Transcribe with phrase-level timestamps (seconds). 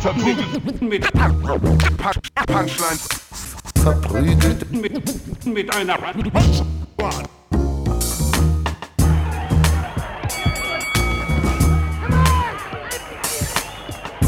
[0.00, 3.08] Verprügelt mit Punch- Punchlines.
[3.82, 5.98] verprügelt, Mit, mit einer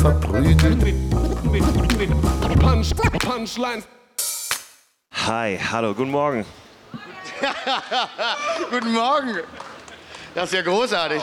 [0.00, 0.94] verprügelt, mit,
[1.44, 3.84] mit, mit Punch, Punchlines.
[5.26, 6.44] Hi, hallo, guten Morgen.
[8.70, 9.38] Guten Morgen.
[10.34, 11.22] Das ist ja großartig.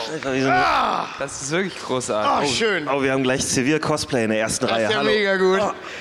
[1.18, 2.50] Das ist wirklich großartig.
[2.50, 2.88] Oh, schön.
[2.88, 4.84] Oh, wir haben gleich Zivil Cosplay in der ersten Das Reihe.
[4.84, 5.10] ist ja Hallo.
[5.10, 5.60] mega gut.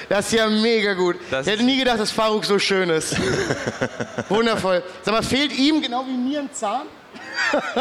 [0.09, 1.15] Das ist ja mega gut.
[1.31, 3.15] Das ich hätte nie gedacht, dass Faruk so schön ist.
[4.29, 4.83] Wundervoll.
[5.03, 6.81] Sag mal, fehlt ihm genau wie mir ein Zahn?
[7.53, 7.79] Oh,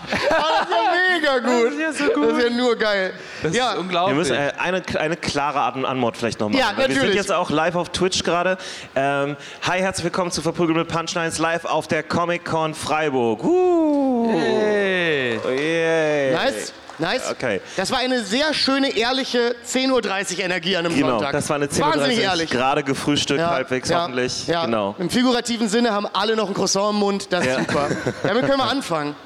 [0.00, 1.66] das ist ja mega gut.
[1.66, 2.30] Das ist ja so gut.
[2.30, 3.14] Das ist ja nur geil.
[3.42, 4.16] Das ja, ist Wir unglaublich.
[4.16, 6.58] müssen äh, eine, eine klare An Antwort vielleicht noch machen.
[6.58, 7.16] Ja, Weil Wir sind natürlich.
[7.16, 8.56] jetzt auch live auf Twitch gerade.
[8.94, 13.42] Ähm, hi, herzlich willkommen zu Verprügelt mit Punchlines live auf der Comic-Con Freiburg.
[13.44, 14.32] Uh.
[14.32, 15.40] hey.
[15.46, 16.44] Yeah.
[16.44, 16.72] nice.
[17.02, 17.30] Nice.
[17.30, 17.60] Okay.
[17.76, 21.32] Das war eine sehr schöne, ehrliche 10.30 Uhr Energie an einem Genau, Sonntag.
[21.32, 22.50] das war eine 10.30 Wahnsinnig Uhr, ehrlich.
[22.50, 24.46] gerade gefrühstückt halbwegs ja, hoffentlich.
[24.46, 24.64] Ja.
[24.66, 24.94] Genau.
[25.00, 27.26] Im figurativen Sinne haben alle noch ein Croissant im Mund.
[27.32, 27.58] Das ist Ja.
[27.58, 27.88] super.
[28.22, 29.16] Damit können wir anfangen.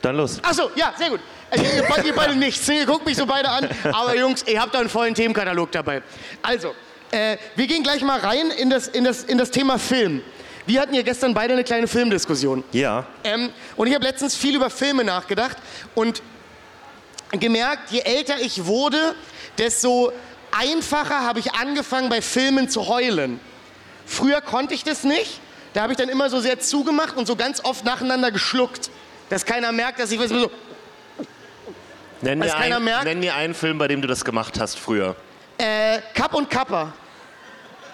[0.00, 0.38] Dann los.
[0.42, 1.20] Achso, ja, sehr gut.
[1.50, 2.66] Also, ihr, ihr beide nichts.
[2.68, 3.68] Ihr guckt mich so beide an.
[3.92, 6.02] Aber Jungs, ihr habt da einen vollen Themenkatalog dabei.
[6.42, 6.74] Also,
[7.10, 10.22] äh, wir gehen gleich mal rein in das, in, das, in das Thema Film.
[10.68, 12.62] Wir hatten ja gestern beide eine kleine Filmdiskussion.
[12.72, 13.06] Ja.
[13.24, 15.56] Ähm, und ich habe letztens viel über Filme nachgedacht
[15.94, 16.22] und
[17.30, 19.14] gemerkt, je älter ich wurde,
[19.56, 20.12] desto
[20.50, 23.40] einfacher habe ich angefangen, bei Filmen zu heulen.
[24.04, 25.40] Früher konnte ich das nicht.
[25.72, 28.90] Da habe ich dann immer so sehr zugemacht und so ganz oft nacheinander geschluckt.
[29.30, 30.50] Dass keiner merkt, dass ich was so.
[32.20, 35.16] Nenn mir, ein, nenn mir einen Film, bei dem du das gemacht hast früher.
[35.56, 36.92] Äh, Kapp und Kappa.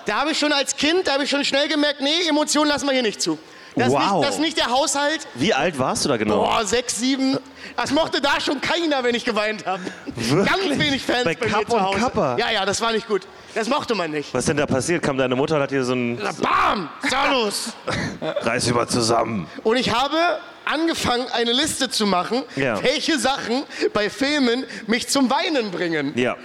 [0.06, 2.86] Da habe ich schon als Kind, da habe ich schon schnell gemerkt, nee, Emotionen lassen
[2.86, 3.38] wir hier nicht zu.
[3.77, 4.00] Das, ist Wow.
[4.19, 5.27] nicht, das ist nicht der Haushalt.
[5.34, 6.44] Wie alt warst du da genau?
[6.44, 7.36] Boah, sechs, sieben.
[7.77, 9.82] Das mochte da schon keiner, wenn ich geweint habe.
[10.14, 11.98] Ganz wenig Fans Bei bei, Kapp mir zu und Hause.
[11.98, 12.36] Kappa?
[12.38, 13.22] Ja, ja, das war nicht gut.
[13.52, 14.32] Das mochte man nicht.
[14.32, 15.02] Was ist denn da passiert?
[15.02, 16.88] Kam deine Mutter und hat dir so ein Bam!
[17.09, 17.72] Salus!
[18.20, 19.48] Reiß über zusammen.
[19.64, 20.16] Und ich habe
[20.64, 22.81] angefangen, eine Liste zu machen, Ja.
[22.82, 26.12] welche Sachen bei Filmen mich zum Weinen bringen.
[26.16, 26.37] Ja.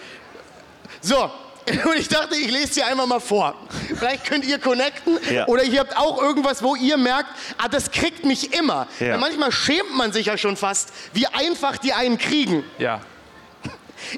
[1.01, 1.29] So,
[1.85, 3.55] und ich dachte, ich lese sie einmal mal vor.
[3.87, 5.47] Vielleicht könnt ihr connecten Ja.
[5.47, 8.87] oder ihr habt auch irgendwas, wo ihr merkt, ah, das kriegt mich immer.
[8.99, 9.17] Ja.
[9.17, 12.63] Manchmal schämt man sich ja schon fast, wie einfach die einen kriegen.
[12.77, 13.01] Ja.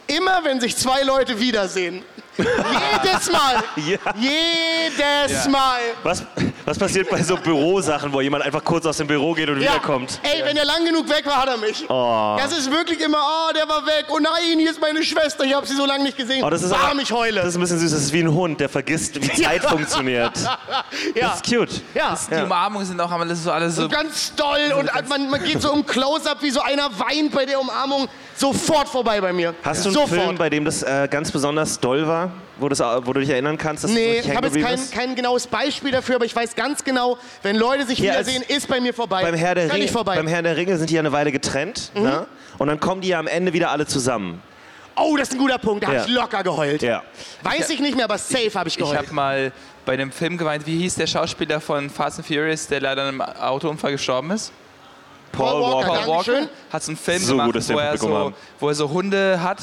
[0.08, 2.04] Immer wenn sich zwei Leute wiedersehen.
[2.44, 3.56] Jedes Mal.
[3.78, 3.98] Ja.
[4.16, 5.50] Jedes Ja.
[5.52, 5.80] Mal.
[6.04, 6.24] Was,
[6.66, 10.20] was passiert bei so Bürosachen, wo jemand einfach kurz aus dem Büro geht und wiederkommt?
[10.24, 11.86] Ey, wenn er lang genug weg war, hat er mich.
[11.90, 12.36] Oh.
[12.40, 14.06] Das ist wirklich immer, oh, der war weg.
[14.10, 15.44] Oh nein, hier ist meine Schwester.
[15.44, 16.44] Ich habe sie so lange nicht gesehen.
[16.44, 17.38] Oh, das ist aber- ich heule.
[17.42, 17.92] Das ist ein bisschen süß.
[17.92, 20.32] Das ist wie ein Hund, der vergisst, wie Zeit funktioniert.
[21.16, 21.28] ja.
[21.30, 21.82] Das ist cute.
[21.96, 22.18] ja.
[22.30, 23.88] Die Umarmungen sind auch alles so alles so.
[23.90, 27.60] Ganz doll und man, man geht so im Close-Up, wie so einer weint bei der
[27.60, 28.08] Umarmung.
[28.36, 29.54] Sofort vorbei bei mir.
[29.64, 30.10] Hast du einen Sofort.
[30.22, 33.58] Film, bei dem das äh, ganz besonders doll war, wo, das, wo du dich erinnern
[33.58, 36.84] kannst, dass Nee, ich habe jetzt kein, kein genaues Beispiel dafür, aber ich weiß ganz
[36.84, 39.22] genau, wenn Leute sich Ja, wiedersehen, ist bei mir vorbei.
[39.24, 40.16] Beim Herr, der nicht vorbei.
[40.16, 41.92] beim Herr der Ringe sind die ja eine Weile getrennt.
[41.96, 42.04] Mhm.
[42.04, 42.28] Ne?
[42.58, 44.42] Und dann kommen die ja am Ende wieder alle zusammen.
[44.96, 45.84] oh, das ist ein guter Punkt.
[45.84, 46.00] Da Ja.
[46.02, 46.82] habe ich locker geheult.
[46.84, 47.02] Ja.
[47.44, 48.98] Weiß ich nicht mehr, aber safe habe ich Ich geheult.
[48.98, 49.52] habe mal
[49.86, 53.20] bei einem Film geweint, wie hieß der Schauspieler von Fast and Furious, der leider in
[53.20, 54.52] einem Autounfall gestorben ist?
[55.32, 56.36] Paul Walker, Paul Dankeschön.
[56.36, 59.60] Walker hat so einen Film So gemacht, wo, er so, wo er so Hunde hat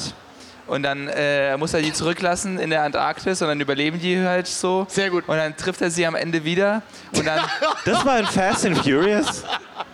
[0.69, 4.47] und dann äh, muss er die zurücklassen in der Antarktis und dann überleben die halt
[4.47, 4.85] so.
[4.89, 5.27] Sehr gut.
[5.27, 6.81] Und dann trifft er sie am Ende wieder
[7.15, 7.41] und dann
[7.85, 9.43] Das war in Fast and Furious.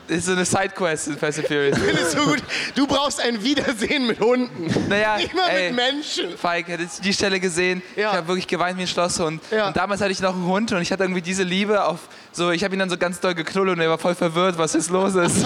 [0.08, 1.78] Ist so eine Sidequest in Fast and Furious.
[1.86, 2.44] Findest du gut?
[2.76, 4.74] Du brauchst ein Wiedersehen mit Hunden.
[4.90, 6.38] Naja, Nicht mal ey, mit Menschen.
[6.38, 7.82] Falk, hättest du die Stelle gesehen?
[7.96, 8.12] Ja.
[8.12, 9.42] Ich habe wirklich geweint wie ein Schlosshund.
[9.52, 9.68] Ja.
[9.68, 12.00] Und damals hatte ich noch einen Hund und ich hatte irgendwie diese Liebe auf
[12.32, 14.74] so, ich habe ihn dann so ganz doll geknuddelt und er war voll verwirrt, was
[14.74, 15.46] jetzt los ist.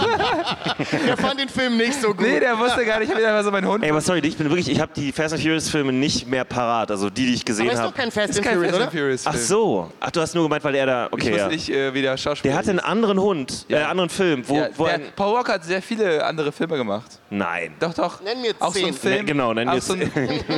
[1.05, 2.21] Der fand den Film nicht so gut.
[2.21, 3.83] nee, der wusste gar nicht, ich habe einfach so meinen Hund.
[3.83, 6.45] Ey, aber sorry, ich bin wirklich, ich habe die Fast and Furious Filme nicht mehr
[6.45, 7.95] parat, also die, die ich gesehen aber ist doch habe.
[7.97, 8.85] kein Fast ist and kein Furious, Fast oder?
[8.91, 9.45] and Furious Ach Film.
[9.45, 9.91] so.
[9.99, 11.05] Ach, du hast nur gemeint, weil er da.
[11.07, 11.47] Ich Okay, wusste ja.
[11.49, 14.67] nicht äh, wie der Schauspieler Der hatte einen anderen Hund, äh, anderen Film, wo, ja,
[14.75, 17.19] wo der, ein, Paul Walker hat sehr viele andere Filme gemacht.
[17.29, 17.75] Nein.
[17.79, 18.21] Doch, doch.
[18.21, 18.93] Nenn mir Auch so ein zehn.
[18.93, 19.15] Film.
[19.17, 20.11] Ne, genau, nenn mir so ein,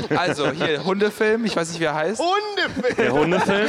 [0.17, 2.21] Also, hier, Hundefilm, ich weiß nicht, wie er heißt.
[2.21, 2.95] Hundefilm.
[2.97, 3.67] Der Hundefilm?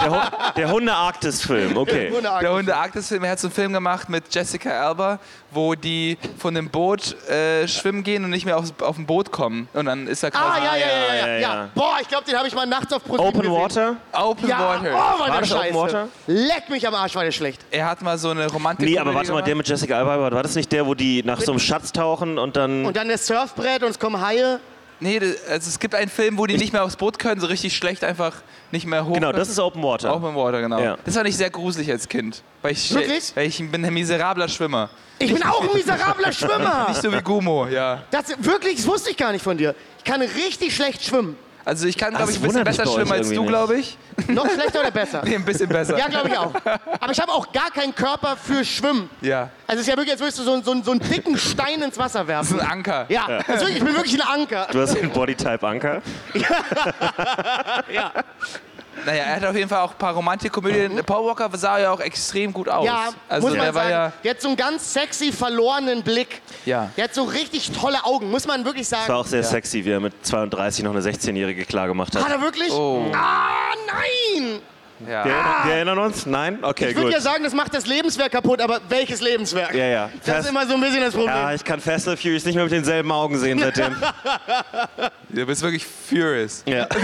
[0.00, 0.16] Der, Hu
[0.56, 2.12] der Hunde-Arktis-Film, okay.
[2.40, 5.18] Der Hunde-Arktis-Film, er hat so einen Film gemacht mit Jessica Alba,
[5.50, 9.32] wo die von dem Boot äh, schwimmen gehen und nicht mehr aufs, auf dem Boot
[9.32, 9.68] kommen.
[9.72, 11.38] Und dann ist er Ah, quasi ja, ja, ja, ja, ja, ja.
[11.40, 11.68] ja.
[11.74, 13.54] Boah, ich glaube, den habe ich mal nachts auf ProSieben Open gesehen.
[13.62, 13.96] Water?
[14.12, 14.90] Open Ja, Water.
[14.92, 15.74] oh, war, War der das Open scheiße.
[15.74, 16.08] Water?
[16.26, 17.62] Leck mich am Arsch, war der schlecht.
[17.70, 18.88] Er hat mal so eine Romantik.
[18.88, 21.40] Nee, aber warte mal, der mit Jessica Alba, war das nicht der, wo die nach
[21.40, 22.84] so einem Schatz tauchen und dann.
[22.86, 24.60] Und dann das Surfbrett und es kommen Haie.
[24.98, 25.20] Nee,
[25.50, 28.02] also es gibt einen Film, wo die nicht mehr aufs Boot können, so richtig schlecht
[28.02, 28.32] einfach
[28.70, 29.12] nicht mehr hoch.
[29.14, 30.14] Genau, das ist Open Water.
[30.14, 30.80] Open Water, genau.
[30.80, 30.96] Ja.
[31.04, 32.42] Das fand ich sehr gruselig als Kind.
[32.62, 33.32] Weil ich, Wirklich?
[33.34, 34.88] Weil ich bin ein miserabler Schwimmer.
[35.18, 36.86] Ich bin auch ein miserabler Schwimmer.
[36.88, 38.04] Nicht so wie Gumo, ja.
[38.10, 39.74] Das, wirklich, das wusste ich gar nicht von dir.
[39.98, 41.36] Ich kann richtig schlecht schwimmen.
[41.66, 43.98] Also ich kann, Ah, glaube das ich, ein bisschen besser schwimmen als du, glaube ich.
[44.28, 45.20] Noch schlechter oder besser?
[45.24, 45.98] Nee, ein bisschen besser.
[45.98, 46.52] Ja, glaube ich auch.
[47.00, 49.10] Aber ich habe auch gar keinen Körper für Schwimmen.
[49.20, 49.50] Ja.
[49.66, 51.98] Also es ist ja wirklich, als würdest du so, so, so einen dicken Stein ins
[51.98, 52.56] Wasser Das werfen.
[52.58, 53.06] ist ein Anker.
[53.08, 54.68] Ja, das ist wirklich, ich bin wirklich ein Anker.
[54.70, 56.02] Du hast den Bodytype Anker.
[57.92, 58.12] Ja,
[59.04, 61.02] Naja, er hat auf jeden Fall auch ein paar Romantikkomödien.
[61.04, 62.86] Paul Walker sah ja auch extrem gut aus.
[62.86, 63.90] ja also muss man sagen.
[63.90, 64.12] ja.
[64.24, 66.40] Der hat so einen ganz sexy, verlorenen Blick.
[66.64, 66.90] Ja.
[66.96, 69.02] Der hat so richtig tolle Augen, muss man wirklich sagen.
[69.06, 72.24] Das war auch sehr sexy, wie er mit 32 noch eine 16-Jährige klar gemacht Hat
[72.24, 72.32] hat.
[72.32, 72.72] er wirklich?
[72.72, 73.10] Oh.
[73.14, 73.48] Ah,
[73.86, 74.60] nein!
[75.00, 75.24] Ja.
[75.24, 75.32] Wir,
[75.64, 76.24] wir erinnern uns?
[76.26, 76.58] Nein?
[76.62, 77.12] Okay, Ich würde gut.
[77.14, 79.74] ja sagen, das macht das Lebenswerk kaputt, aber welches Lebenswerk?
[79.74, 80.10] Ja, ja.
[80.24, 81.34] Das Fast- ist immer so ein bisschen das Problem.
[81.34, 83.96] ja, ich kann Fast and Furious nicht mehr mit denselben Augen sehen seitdem.
[85.28, 86.62] Du bist wirklich furious.
[86.66, 86.88] ja.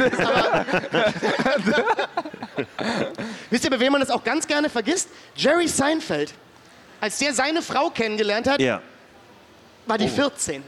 [3.50, 5.08] Wisst ihr, bei wem man das auch ganz gerne vergisst?
[5.36, 6.32] Jerry Seinfeld.
[7.00, 8.80] Als der seine Frau kennengelernt hat, ja.
[9.86, 10.62] war die 14.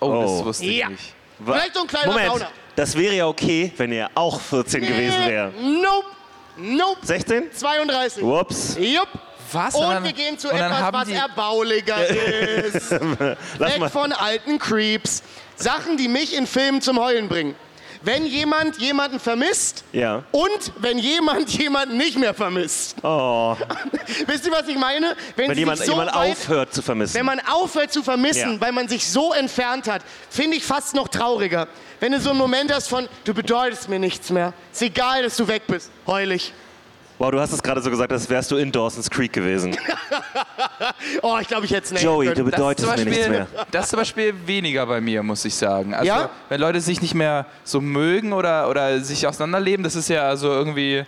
[0.00, 0.22] Oh, Oh.
[0.22, 0.88] das wusste ich Ja.
[0.90, 1.14] nicht.
[1.44, 5.52] Vielleicht so ein kleiner Moment, das wäre ja okay, wenn er auch 14 gewesen wäre.
[5.60, 6.06] Nope.
[6.58, 6.98] Nope.
[7.02, 7.52] 16?
[7.52, 8.22] 32.
[8.22, 8.76] Ups.
[8.78, 9.08] Jupp.
[9.52, 9.74] Was?
[9.74, 12.06] Und dann- wir gehen zu etwas, was die- erbaulicher
[12.64, 12.90] ist.
[13.58, 13.88] Lass Weg mal.
[13.88, 15.22] von alten Creeps.
[15.56, 17.54] Sachen, die mich in Filmen zum Heulen bringen.
[18.02, 20.22] Wenn jemand jemanden vermisst Ja.
[20.30, 22.94] und wenn jemand jemanden nicht mehr vermisst.
[23.02, 23.56] Oh,
[24.26, 25.16] Wisst ihr, was ich meine?
[25.34, 27.14] wenn sie jemand, sich so jemand weit, aufhört zu vermissen.
[27.14, 28.60] Wenn man aufhört zu vermissen, Ja.
[28.60, 31.66] weil man sich so entfernt hat, finde ich fast noch trauriger.
[32.00, 34.52] Wenn du so einen Moment hast von, du bedeutest mir nichts mehr.
[34.72, 35.90] Ist egal, dass du weg bist.
[36.06, 36.52] Heulig.
[37.18, 39.76] wow, du hast es gerade so gesagt, als wärst du in Dawson's Creek gewesen.
[41.22, 42.02] Oh, ich glaube, ich hätte es nicht.
[42.02, 43.66] Joey, du bedeutest zum mir nichts Beispiel, mehr.
[43.70, 45.92] das ist zum Beispiel weniger bei mir, muss ich sagen.
[45.94, 46.30] Also, Ja?
[46.48, 50.48] wenn Leute sich nicht mehr so mögen oder, oder sich auseinanderleben, das ist ja so
[50.48, 51.04] irgendwie.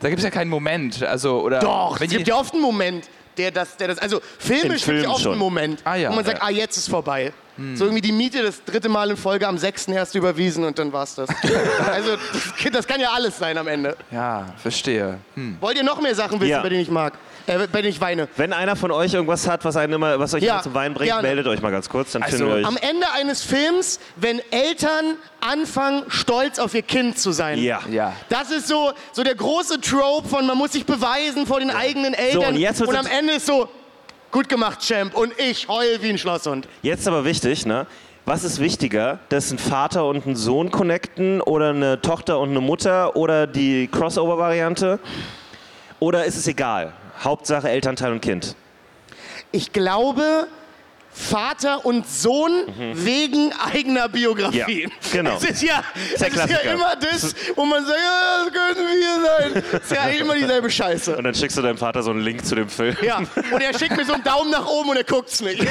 [0.00, 1.02] Da gibt es ja keinen Moment.
[1.02, 4.20] Also, oder Doch, wenn es gibt ja oft einen Moment, der das, der das also
[4.38, 5.32] filmisch gibt ja oft schon.
[5.32, 6.10] einen Moment, Ah, ja.
[6.10, 6.44] wo man sagt, Ja.
[6.46, 7.32] ah, jetzt ist vorbei.
[7.74, 9.88] So irgendwie die Miete das dritte Mal in Folge am 6.
[9.88, 11.28] erst überwiesen und dann war's das.
[11.92, 13.96] also das, das kann ja alles sein am Ende.
[14.10, 15.18] Ja, verstehe.
[15.34, 15.56] Hm.
[15.60, 16.62] Wollt ihr noch mehr Sachen wissen, Ja.
[16.62, 17.14] bei denen ich mag?
[17.46, 18.28] Äh, denen ich weine?
[18.36, 20.94] Wenn einer von euch irgendwas hat, was, einen immer, was euch Ja, immer zum Weinen
[20.94, 21.28] bringt, gerne.
[21.28, 22.66] meldet euch mal ganz kurz, dann Also, finden wir euch.
[22.66, 27.58] Am Ende eines Films, wenn Eltern anfangen, stolz auf ihr Kind zu sein.
[27.58, 27.80] Ja.
[27.90, 28.14] Ja.
[28.30, 32.14] Das ist so, so der große Trope von, man muss sich beweisen vor den eigenen
[32.14, 32.54] Eltern.
[32.54, 33.68] und jetzt wird's am Ende ist so,
[34.34, 35.14] gut gemacht, Champ.
[35.14, 36.66] Und ich heul wie ein Schlosshund.
[36.82, 37.86] Jetzt aber wichtig, ne?
[38.24, 42.60] Was ist wichtiger, dass ein Vater und ein Sohn connecten oder eine Tochter und eine
[42.60, 44.98] Mutter oder die Crossover-Variante?
[46.00, 46.94] Oder ist es egal?
[47.22, 48.56] Hauptsache Elternteil und Kind.
[49.52, 50.48] Ich glaube,
[51.16, 52.64] Vater und Sohn
[52.94, 54.90] wegen eigener Biografien.
[54.90, 54.96] Mhm.
[55.02, 55.36] Ja, genau.
[55.36, 55.82] Es ist ja,
[56.12, 59.62] Ist ist ja immer das, wo man sagt, ja, das können wir sein.
[59.72, 61.16] Es ist ja immer dieselbe Scheiße.
[61.16, 62.96] Und dann schickst du deinem Vater so einen Link zu dem Film.
[63.02, 65.64] Ja, und er schickt mir so einen Daumen nach oben und er guckt's nicht.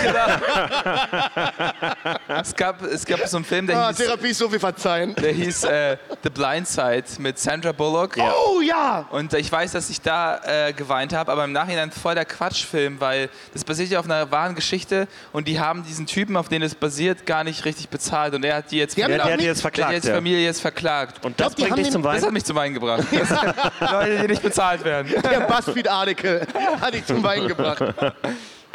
[2.28, 5.14] Es, gab, es gab so einen Film, der Ah, hieß, Therapie ist so viel verzeihen.
[5.16, 8.16] der hieß äh, The Blind Side mit Sandra Bullock.
[8.18, 9.06] Oh ja!
[9.12, 13.00] Und ich weiß, dass ich da äh, geweint habe, aber im Nachhinein voll der Quatschfilm,
[13.00, 16.62] weil das basiert ja auf einer wahren Geschichte und die haben diesen Typen, auf den
[16.62, 19.34] es basiert, gar nicht richtig bezahlt und er hat die jetzt, Die haben Der, der
[19.34, 19.94] hat die jetzt der hat verklagt.
[19.94, 20.16] jetzt Ja.
[20.16, 21.26] Familie jetzt verklagt.
[21.26, 22.26] Und das glaub, bringt dich zum Das Weinen?
[22.26, 23.04] hat mich zum Weinen gebracht.
[23.12, 25.12] Das Leute, die nicht bezahlt werden.
[25.30, 26.48] Der Buzzfeed-Artikel
[26.80, 27.82] hat dich zum Weinen gebracht.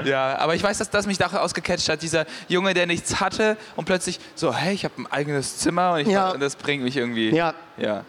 [0.04, 2.02] Ja, aber ich weiß, dass das mich daraus ausgecatcht hat.
[2.02, 5.98] Dieser Junge, der nichts hatte und plötzlich so, hey, ich habe ein eigenes Zimmer und,
[6.02, 6.30] ich, Ja.
[6.30, 7.30] und das bringt mich irgendwie.
[7.30, 7.52] Ja.
[7.76, 8.04] ja.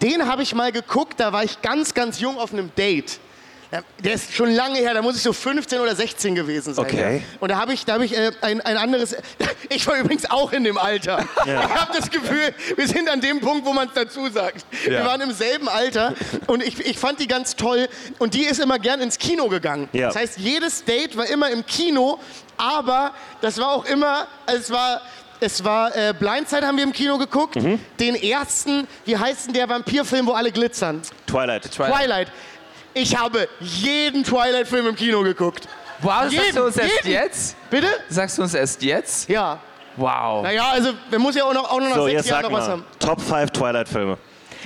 [0.00, 3.18] Den habe ich mal geguckt, da war ich ganz, ganz jung auf einem Date.
[3.72, 6.84] Ja, Der ist schon lange her, da muss ich so 15 oder 16 gewesen sein.
[6.84, 7.22] Okay.
[7.40, 9.16] Und da habe ich, da hab ich äh, ein, ein anderes.
[9.68, 11.24] Ich war übrigens auch in dem Alter.
[11.46, 14.66] Ich habe das Gefühl, wir sind an dem Punkt, wo man es dazu sagt.
[14.84, 15.06] Wir Ja.
[15.06, 16.12] waren im selben Alter
[16.46, 17.88] und ich, ich fand die ganz toll.
[18.18, 19.88] Und die ist immer gern ins Kino gegangen.
[19.94, 20.08] Ja.
[20.08, 22.18] Das heißt, jedes Date war immer im Kino,
[22.58, 25.00] aber das war auch immer, es war.
[25.44, 27.56] Es war äh, Blindside haben wir im Kino geguckt.
[27.56, 27.80] Mhm.
[27.98, 31.02] Den ersten, wie heißt denn der Vampirfilm, wo alle glitzern?
[31.26, 31.68] Twilight.
[31.72, 31.96] Twilight.
[31.96, 32.28] Twilight.
[32.94, 35.66] Ich habe jeden Twilight-Film im Kino geguckt.
[36.00, 37.10] Wow, das sagst Jeden, du uns erst jeden.
[37.10, 37.56] jetzt?
[37.70, 37.86] Bitte?
[38.08, 39.28] Sagst du uns erst jetzt?
[39.28, 39.60] Ja.
[39.96, 40.42] Wow.
[40.42, 42.50] Naja, also, man muss ja auch noch, auch noch nach So, sechs jetzt Jahren sag
[42.50, 42.72] noch was mal.
[42.72, 42.84] haben.
[42.98, 44.18] Top 5 Twilight-Filme.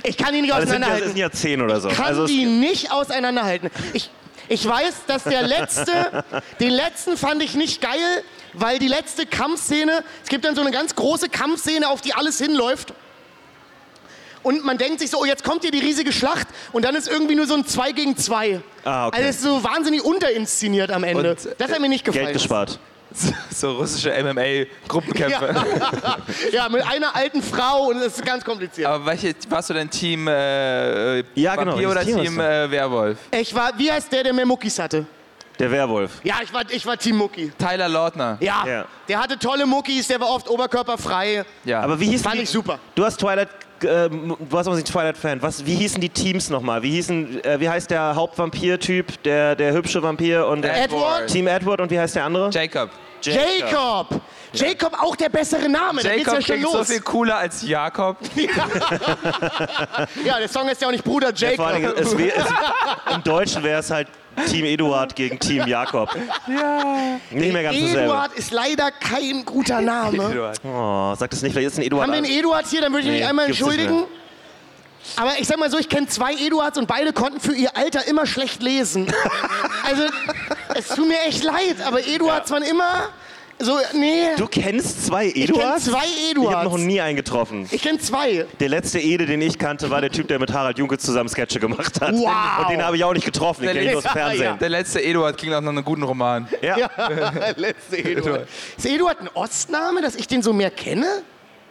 [0.03, 1.07] Ich kann die nicht Also ja, das auseinanderhalten.
[1.09, 1.89] sind ja 10 oder so.
[1.89, 3.69] kann Also die nicht auseinanderhalten.
[3.93, 4.09] Ich,
[4.47, 6.23] ich weiß, dass der letzte,
[6.59, 10.71] den letzten fand ich nicht geil, weil die letzte Kampfszene, es gibt dann so eine
[10.71, 12.93] ganz große Kampfszene, auf die alles hinläuft.
[14.47, 17.09] Und man denkt sich so, oh, jetzt kommt hier die riesige Schlacht und dann ist
[17.09, 18.61] irgendwie nur so ein 2 gegen 2.
[18.85, 19.17] Ah, okay.
[19.17, 21.31] Also es ist so wahnsinnig unterinszeniert am Ende.
[21.31, 22.27] Und, äh, das hat mir nicht gefallen.
[22.27, 22.79] Geld gespart.
[23.53, 25.53] So russische MMA-Gruppenkämpfe.
[26.53, 28.87] Ja, mit einer alten Frau und das ist ganz kompliziert.
[28.87, 33.17] Aber welche, warst du denn Team äh, Ja, genau, oder Team Team äh, Werwolf?
[33.31, 35.05] Ich war, wie heißt der, der mehr Muckis hatte?
[35.59, 36.11] Der Werwolf.
[36.23, 37.51] Ja, ich war, ich war Team Mucki.
[37.57, 38.37] Tyler Lautner.
[38.39, 38.85] Ja, Ja.
[39.09, 41.43] der hatte tolle Muckis, der war oft oberkörperfrei.
[41.65, 41.81] Ja.
[41.81, 42.79] Aber wie hießen Fand die, ich super.
[42.95, 43.49] Du hast Twilight,
[43.83, 45.41] äh, du warst aber nicht Twilight-Fan.
[45.41, 46.81] Was, wie hießen die Teams nochmal?
[46.83, 51.27] Wie hießen, äh, wie heißt der Hauptvampir-Typ, der, der hübsche Vampir und der Edward?
[51.27, 52.49] Team Edward und wie heißt der andere?
[52.49, 52.89] Jacob.
[53.21, 53.71] Jacob.
[53.71, 54.21] Jacob,
[54.99, 56.01] auch der bessere Name.
[56.01, 56.87] Da geht's Jacob ja schon klingt so los.
[56.87, 58.17] viel cooler als Jakob.
[60.23, 61.73] ja, der Song ist ja auch nicht Bruder Ja, Jacob.
[61.73, 62.45] Dingen, es wär, es,
[63.13, 64.07] Im Deutschen wäre es halt
[64.45, 66.15] Team Eduard gegen Team Jakob.
[66.47, 67.19] Ja.
[67.31, 68.01] Nicht mehr ganz dasselbe.
[68.03, 70.51] Eduard ist leider kein guter Name.
[70.63, 72.03] Oh, sag das nicht, vielleicht ist ein Eduard.
[72.03, 74.03] Haben wir einen Eduard hier, dann würde ich mich Nee, einmal entschuldigen.
[75.15, 78.07] Aber ich sag mal so, ich kenne zwei Eduards und beide konnten für ihr Alter
[78.07, 79.11] immer schlecht lesen.
[79.85, 80.03] Also,
[80.75, 83.09] es tut mir echt leid, aber Eduards waren immer
[83.59, 84.35] so, nee.
[84.37, 85.85] du kennst zwei ich kenne Eduards?
[85.85, 86.83] zwei Ich habe noch Eduards.
[86.83, 87.67] nie einen getroffen.
[87.71, 88.45] Ich kenne zwei.
[88.59, 91.59] Der letzte Ede, den ich kannte, war der Typ, der mit Harald Junke zusammen Sketche
[91.59, 92.13] gemacht hat.
[92.13, 92.29] Wow.
[92.61, 94.19] Und den habe ich auch nicht getroffen, den Der kenne ich nur aus dem letzte-
[94.37, 94.59] Fernsehen.
[94.59, 96.47] Der letzte Eduard klingt auch noch einen guten Roman.
[96.61, 96.77] Ja.
[96.97, 98.47] Ja, letzte Eduard.
[98.77, 101.05] Ist Eduard ein Ostname, dass ich den so mehr kenne?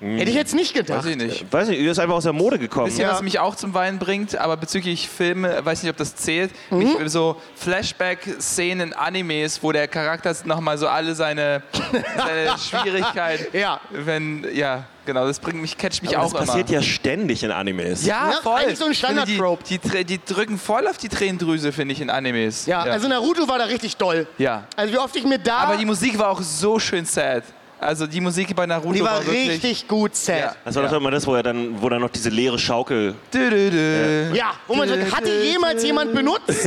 [0.01, 0.99] Hätte ich jetzt nicht gedacht.
[0.99, 1.51] Weiß ich nicht.
[1.51, 2.87] Weiß nicht, er ist einfach aus der Mode gekommen.
[2.87, 3.13] Bisschen, Ja.
[3.13, 6.51] was mich auch zum Weinen bringt, aber bezüglich Filme, weiß nicht, ob das zählt.
[6.71, 6.79] Mhm.
[6.79, 11.63] Mich, so Flashback-Szenen in Animes, wo der Charakter nochmal so alle seine,
[12.17, 13.57] seine Schwierigkeiten.
[13.57, 13.81] Ja.
[13.91, 16.81] Wenn, ja, genau, das bringt mich, catcht mich Aber auch das passiert immer.
[16.81, 18.05] ja ständig in Animes.
[18.05, 18.61] Ja, Ja, voll.
[18.61, 19.65] eigentlich so ein Standard-Trope.
[19.69, 22.67] Die, die, die drücken voll auf die Tränendrüse, finde ich, in Animes.
[22.67, 24.27] Ja, also Naruto war da richtig doll.
[24.39, 24.65] Ja.
[24.77, 25.59] Also wie oft ich mir da...
[25.59, 27.45] Aber die Musik war auch so schön sad.
[27.79, 29.51] Also die Musik bei Naruto die war war wirklich...
[29.51, 30.39] richtig gut sad.
[30.39, 30.57] Ja.
[30.65, 33.15] Das war doch immer das, wo er dann, wo dann noch diese leere Schaukel.
[33.33, 34.35] Dü, dü, dü.
[34.35, 36.67] Ja, wo man sagt, hat die jemals jemand benutzt?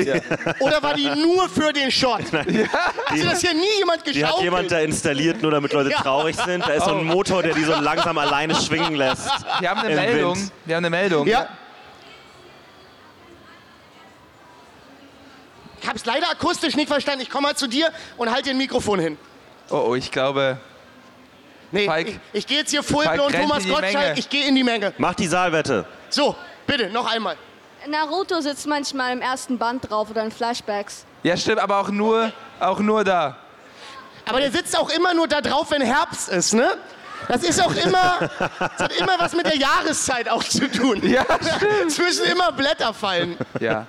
[0.59, 2.21] Oder war die nur für den Shot?
[3.07, 5.97] Also das hier nie jemand Die hat jemand da installiert, nur damit Leute Ja.
[5.97, 6.63] traurig sind.
[6.63, 9.27] Da ist so ein Motor, der die so langsam alleine schwingen lässt.
[9.59, 10.35] Wir haben eine Meldung.
[10.35, 10.51] Wind.
[10.65, 11.27] Wir haben eine Meldung.
[11.27, 11.47] Ja.
[15.81, 17.21] Ich hab's leider akustisch nicht verstanden.
[17.21, 19.17] Ich komme mal zu dir und halte dir ein Mikrofon hin.
[19.71, 20.59] Oh, oh, ich glaube...
[21.71, 23.93] Nee, Falk- ich, ich gehe jetzt hier Full Falk Blown rennt Thomas in die Menge.
[23.93, 24.93] Gottschalk, ich gehe in die Menge.
[24.97, 25.85] Mach die Saalwette.
[26.09, 26.35] So,
[26.65, 27.35] bitte, noch einmal.
[27.87, 31.05] Naruto sitzt manchmal im ersten Band drauf oder in Flashbacks.
[31.23, 33.37] Ja, stimmt, aber auch nur, auch nur da.
[34.27, 36.69] Aber der sitzt auch immer nur da drauf, wenn Herbst ist, ne?
[37.27, 38.17] Das ist auch immer,
[38.59, 41.01] das hat immer was mit der Jahreszeit auch zu tun.
[41.07, 41.25] Ja,
[41.87, 43.37] Es müssen immer Blätter fallen.
[43.59, 43.85] Ja.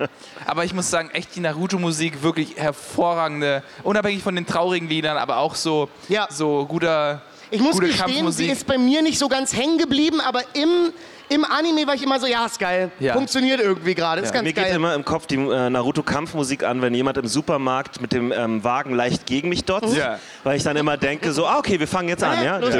[0.47, 5.39] Aber ich muss sagen, echt die Naruto-Musik wirklich hervorragende, unabhängig von den traurigen Liedern, aber
[5.39, 6.27] auch so, Ja.
[6.31, 7.23] so guter.
[7.50, 10.92] Ich muss gute gestehen, sie ist bei mir nicht so ganz hängen geblieben, aber im,
[11.31, 12.91] im Anime war ich immer so, ja, ist geil.
[12.99, 13.15] Ja.
[13.15, 14.75] Funktioniert irgendwie gerade, ist ganz Mir geht geil.
[14.75, 18.95] immer im Kopf die äh, Naruto-Kampfmusik an, wenn jemand im Supermarkt mit dem ähm, Wagen
[18.95, 19.97] leicht gegen mich dotzt.
[19.97, 20.19] Ja.
[20.43, 22.45] Weil ich dann immer denke, so, ah, okay, wir fangen jetzt an.
[22.45, 22.59] Ja?
[22.59, 22.75] Du hast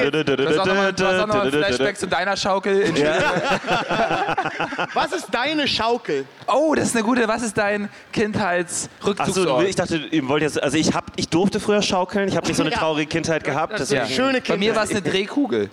[0.59, 2.81] auch nochmal noch mal ein Flashback zu deiner Schaukel.
[2.81, 2.97] In
[4.95, 6.25] Was ist deine Schaukel?
[6.47, 7.29] Oh, das ist eine gute.
[7.29, 9.69] Was ist dein Achso, Kindheitsrückzugsort?
[9.69, 12.57] ich dachte, ihr wollt jetzt, also ich, hab, ich durfte früher schaukeln, ich habe nicht
[12.57, 12.79] so eine Ja.
[12.79, 13.73] traurige Kindheit gehabt.
[13.73, 13.79] Ja.
[13.79, 14.77] Deswegen, Schöne Bei mir Kindheit.
[14.77, 15.71] war es eine Drehkugel.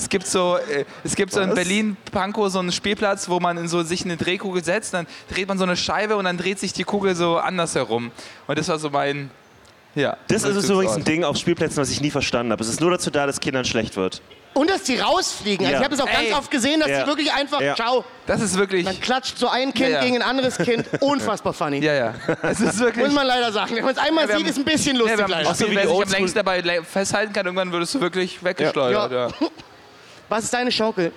[0.00, 1.54] Es gibt so, äh, es gibt so in?
[1.54, 5.46] Berlin Pankow so einen Spielplatz, wo man in so sich eine Drehkugel setzt, dann dreht
[5.48, 8.10] man so eine Scheibe und dann dreht sich die Kugel so anders herum.
[8.46, 9.30] Und das war so mein,
[9.94, 10.16] ja.
[10.28, 12.62] Das ist übrigens ein Ding auf Spielplätzen, was ich nie verstanden habe.
[12.62, 14.22] Es ist nur dazu da, dass Kindern schlecht wird.
[14.52, 15.64] Und dass die rausfliegen.
[15.64, 15.78] Also Ja.
[15.78, 16.26] ich habe es auch Ey.
[16.28, 17.02] ganz oft gesehen, dass Ja.
[17.02, 17.76] die wirklich einfach, Ja.
[17.76, 20.00] ciao, Das ist wirklich, dann klatscht so ein Kind Ja, ja.
[20.04, 20.86] gegen ein anderes Kind.
[21.00, 21.78] Unfassbar funny.
[21.78, 22.14] ja, ja.
[22.42, 23.04] Es ist wirklich.
[23.06, 23.76] Muss man leider sagen.
[23.76, 25.48] Wenn man es einmal sieht, haben- ist ein bisschen Ja, lustig wir haben leider.
[25.50, 28.42] ein Spiel, wie wer die sich am längsten dabei festhalten kann, irgendwann würdest du wirklich
[28.42, 29.12] weggeschleudert.
[29.12, 29.28] Ja.
[30.30, 31.12] Was ist deine Schaukel?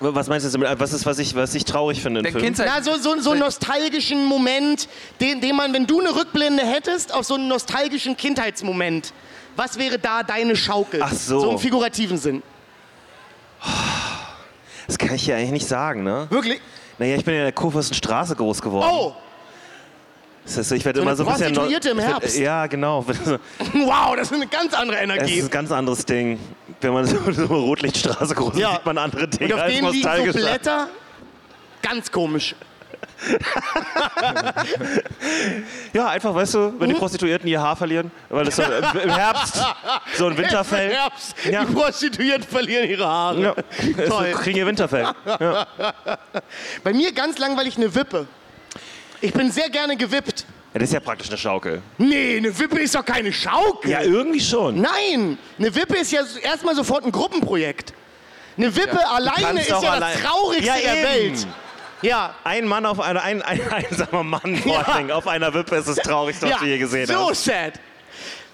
[0.00, 0.80] Was meinst du damit?
[0.80, 2.42] Was ist, was ich, was ich traurig finde im Film?
[2.42, 2.66] Kindheit.
[2.74, 4.88] Na, so, so, so einen nostalgischen Moment,
[5.20, 9.12] den, den man, wenn du eine Rückblende hättest, auf so einen nostalgischen Kindheitsmoment.
[9.54, 11.00] Was wäre da deine Schaukel?
[11.02, 11.38] Ach so.
[11.40, 12.42] So im figurativen Sinn.
[14.86, 16.26] Das kann ich hier eigentlich nicht sagen, ne?
[16.30, 16.60] Wirklich?
[16.98, 18.88] Naja, ich bin ja in der Kurfürstenstraße groß geworden.
[18.90, 19.14] Oh,
[20.44, 21.52] Das heißt, ich werde So immer so ein bisschen.
[21.54, 22.38] Prostituierte im ich werd- Herbst.
[22.38, 23.04] Ja, genau.
[23.74, 25.34] wow, das ist eine ganz andere Es Energie.
[25.36, 26.38] ist ein ganz anderes Ding.
[26.80, 28.72] Wenn man so, so eine Rotlichtstraße groß ist, Ja.
[28.72, 30.38] sieht man andere Dinge Und auf als denen liegen so.
[30.38, 30.88] Blätter.
[31.82, 32.54] Ganz komisch.
[35.92, 37.00] Ja, einfach, weißt du, wenn die Hm?
[37.00, 39.62] Prostituierten ihr Haar verlieren, weil es so im, im Herbst
[40.16, 40.90] so ein Winterfell.
[40.92, 41.34] Herbst.
[41.50, 41.64] Ja.
[41.64, 43.40] Die Prostituierten verlieren ihre Haare.
[43.40, 43.54] Ja,
[44.08, 44.32] Toll.
[44.32, 45.06] kriegen ihr Winterfell.
[46.84, 48.26] Bei mir ganz langweilig eine Wippe.
[49.20, 50.44] Ich bin sehr gerne gewippt.
[50.76, 51.80] Ja, das ist ja praktisch eine Schaukel.
[51.96, 53.90] Nee, eine Wippe ist doch keine Schaukel.
[53.90, 54.78] Ja, irgendwie schon.
[54.78, 57.94] Nein, eine Wippe ist ja erstmal sofort ein Gruppenprojekt.
[58.58, 61.32] Eine Wippe alleine kannst ist ja auch das allein- Traurigste Ja, der eben.
[61.32, 61.46] Welt.
[62.02, 62.34] Ja.
[62.44, 64.80] Ein Mann auf einer, ein, ein einsamer Mann vor Ja.
[64.82, 67.42] allen Dingen, auf einer Wippe ist das Traurigste, was ja, du je gesehen so hast.
[67.46, 67.80] sad.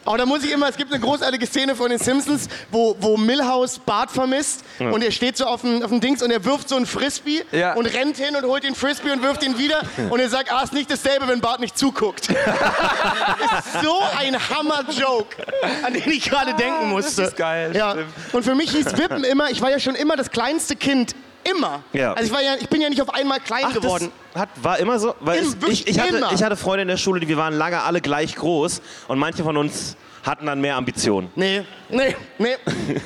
[0.04, 3.16] Aber da muss ich immer, es gibt eine großartige Szene von den Simpsons, wo, wo
[3.16, 6.68] Milhouse Bart vermisst und er steht so auf dem, auf dem Dings und er wirft
[6.68, 7.74] so einen Frisbee Ja.
[7.74, 9.80] und rennt hin und holt den Frisbee und wirft ihn wieder
[10.10, 12.28] und er sagt, ah, ist nicht dasselbe, wenn Bart nicht zuguckt.
[12.30, 15.36] das ist so ein Hammer-Joke,
[15.84, 17.22] an den ich gerade denken musste.
[17.22, 17.92] Ah, ist geil, Ja.
[17.92, 18.12] stimmt.
[18.32, 21.14] Und für mich hieß Wippen immer, ich war ja schon immer das kleinste Kind.
[21.44, 21.82] Immer.
[21.92, 22.12] Ja.
[22.12, 24.12] Also ich, war ja, ich bin ja nicht auf einmal klein Ach, geworden.
[24.32, 25.14] das hat, war immer so?
[25.20, 26.32] Weil Im- es, ich, ich, hatte, immer.
[26.32, 29.42] ich hatte Freunde in der Schule, die wir waren lange alle gleich groß und manche
[29.42, 31.30] von uns hatten dann mehr Ambitionen.
[31.34, 32.56] Nee, nee, nee.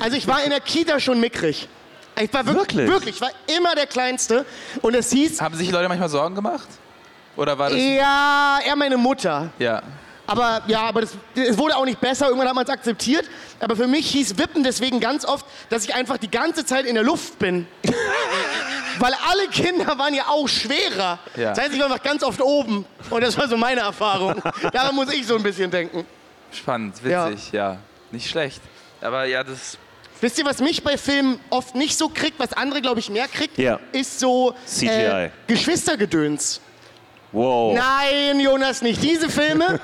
[0.01, 1.67] Also ich war in der Kita schon mickrig.
[2.21, 2.89] Ich war wirklich, Wirklich?
[2.89, 4.45] wirklich, ich war immer der Kleinste.
[4.83, 6.69] Und es hieß, Haben sich die Leute manchmal Sorgen gemacht?
[7.37, 7.79] Oder war das.
[7.79, 9.51] ja, eher meine Mutter.
[9.59, 9.83] Ja.
[10.27, 12.27] Aber ja, aber das, es wurde auch nicht besser.
[12.27, 13.25] Irgendwann hat man es akzeptiert.
[13.61, 16.95] Aber für mich hieß Wippen deswegen ganz oft, dass ich einfach die ganze Zeit in
[16.95, 17.67] der Luft bin.
[18.99, 21.19] Weil alle Kinder waren ja auch schwerer.
[21.37, 21.51] Ja.
[21.51, 22.85] Das heißt, ich war einfach ganz oft oben.
[23.11, 24.43] Und das war so meine Erfahrung.
[24.73, 26.07] Daran muss ich so ein bisschen denken.
[26.53, 27.29] Spannend, Ja.
[27.31, 27.79] witzig, ja.
[28.11, 28.61] Nicht schlecht.
[29.01, 29.79] Aber ja, das.
[30.21, 33.29] Wisst ihr, was mich bei Filmen oft nicht so kriegt, was andere, glaube ich, mehr
[33.29, 33.59] kriegt?
[33.59, 33.79] Ja.
[33.93, 34.89] Ist so CGI.
[34.89, 36.61] Äh, Geschwistergedöns.
[37.37, 37.77] Wow.
[37.77, 39.79] Nein, Jonas, nicht diese Filme.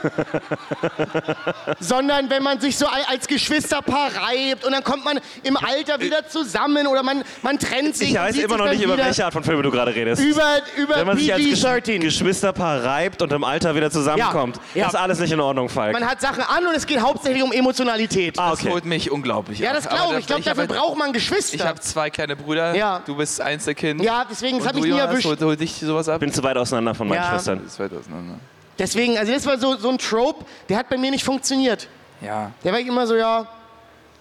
[1.80, 6.00] sondern wenn man sich so al- als Geschwisterpaar reibt und dann kommt man im Alter
[6.00, 8.10] wieder zusammen oder man, man trennt sich.
[8.12, 10.22] Ich weiß immer noch nicht, über welche Art von Filme du gerade redest.
[10.22, 11.98] Über, über Wenn man sich als Gesch PG-13.
[11.98, 14.86] Geschwisterpaar reibt und im Alter wieder zusammenkommt, Ja.
[14.88, 15.92] ist alles nicht in Ordnung, Falk.
[15.92, 18.38] Man hat Sachen an und es geht hauptsächlich um Emotionalität.
[18.38, 18.70] ah, Das okay.
[18.70, 20.20] holt mich unglaublich ja, das glaube ich.
[20.20, 21.66] Ich glaube, dafür braucht man Ich Geschwister.
[21.68, 22.74] habe zwei kleine Brüder.
[22.74, 23.02] Ja.
[23.04, 24.02] Du bist Einzelkind.
[24.02, 25.26] ja, deswegen, das Und habe ich du, nie erwischt.
[25.26, 26.20] holt, holt dich sowas ab?
[26.20, 27.30] bin zu weit auseinander von meinen Ja.
[27.44, 28.34] Das ist weit auseinander.
[28.78, 31.88] Deswegen, also das war so, so ein Trope, der hat bei mir nicht funktioniert.
[32.20, 32.50] Ja.
[32.64, 33.46] Der war ich immer so, ja,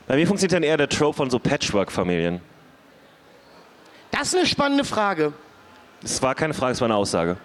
[0.08, 2.42] Bei mir funktioniert dann eher der Trope von so Patchwork-Familien.
[4.12, 5.34] das ist eine spannende Frage.
[6.01, 7.38] Das war keine Frage, es war eine Aussage.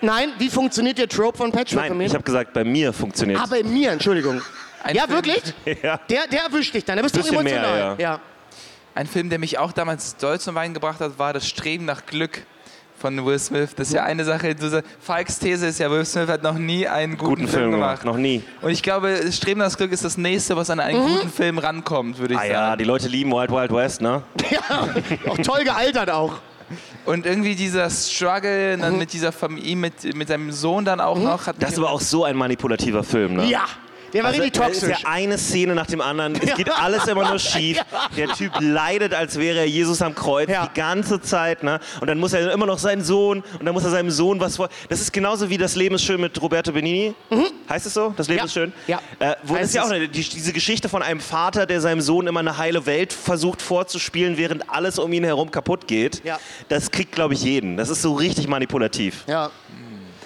[0.00, 3.46] Nein, wie funktioniert der Trope von Patchwork Nein, ich habe gesagt, bei mir funktioniert Ah,
[3.50, 4.40] bei mir, Entschuldigung.
[4.84, 5.42] Ein ja, Film- wirklich?
[5.82, 5.98] Ja.
[6.08, 7.96] Der, der erwischt dich dann, da bist du Bisschen mehr, emotional.
[8.00, 8.20] ja.
[8.94, 12.06] Ein Film, der mich auch damals doll zum Weinen gebracht hat, war Das Streben nach
[12.06, 12.42] Glück
[12.98, 13.70] von Will Smith.
[13.76, 14.54] Das ist ja eine Sache,
[15.00, 18.16] Falks These ist ja, Will Smith hat noch nie einen guten, Guten Film gemacht, noch
[18.16, 18.42] nie.
[18.60, 21.58] Und ich glaube, das Streben nach Glück ist das nächste, was an einen guten Film
[21.58, 22.52] rankommt, würde ich Ah sagen.
[22.52, 24.22] ja, die Leute lieben Wild Wild West, ne?
[24.50, 24.88] ja.
[25.30, 26.38] Auch toll gealtert auch.
[27.06, 31.46] Und irgendwie dieser Struggle dann mit dieser Familie, mit, mit seinem Sohn dann auch noch.
[31.46, 33.46] Hat Das ist aber auch so ein manipulativer Film, ne?
[33.46, 33.64] Ja,
[34.12, 35.02] der war Also, richtig da ist toxisch.
[35.02, 36.34] ja eine Szene nach dem anderen.
[36.36, 37.80] Es geht alles immer nur schief.
[38.16, 40.66] Der Typ leidet, als wäre er Jesus am Kreuz Ja.
[40.66, 41.62] die ganze Zeit.
[41.62, 41.80] Ne?
[42.00, 44.56] Und dann muss er immer noch seinen Sohn und dann muss er seinem Sohn was
[44.56, 44.68] vor.
[44.88, 47.14] Das ist genauso wie Das Leben ist schön mit Roberto Benini.
[47.68, 48.14] Heißt es so?
[48.16, 48.44] Das Leben Ja.
[48.46, 48.72] ist schön?
[48.86, 49.00] Ja.
[49.18, 49.92] Äh, wo Heißt ist ja auch es.
[49.92, 53.60] eine, die, diese Geschichte von einem Vater, der seinem Sohn immer eine heile Welt versucht
[53.62, 56.22] vorzuspielen, während alles um ihn herum kaputt geht.
[56.24, 56.38] Ja.
[56.68, 57.76] Das kriegt, glaube ich, jeden.
[57.76, 59.24] Das ist so richtig manipulativ.
[59.26, 59.50] Ja.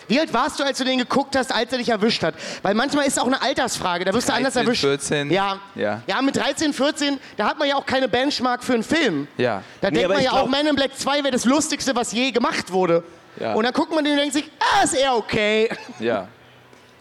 [0.09, 2.35] Wie alt warst du, als du den geguckt hast, als er dich erwischt hat?
[2.63, 4.83] Weil manchmal ist es auch eine Altersfrage, da wirst du anders 13, erwischt.
[4.83, 5.31] 14.
[5.31, 5.59] Ja.
[5.75, 6.03] Ja.
[6.07, 9.29] ja, mit 13, 14, da hat man ja auch keine Benchmark für einen Film.
[9.37, 9.63] Ja.
[9.81, 12.13] Da Nee, denkt man ja glaub- auch, Man in Black 2 wäre das Lustigste, was
[12.13, 13.03] je gemacht wurde.
[13.41, 13.55] Ja.
[13.55, 15.69] Und dann guckt man den und denkt sich, ah, ist eher okay.
[16.01, 16.29] Ja.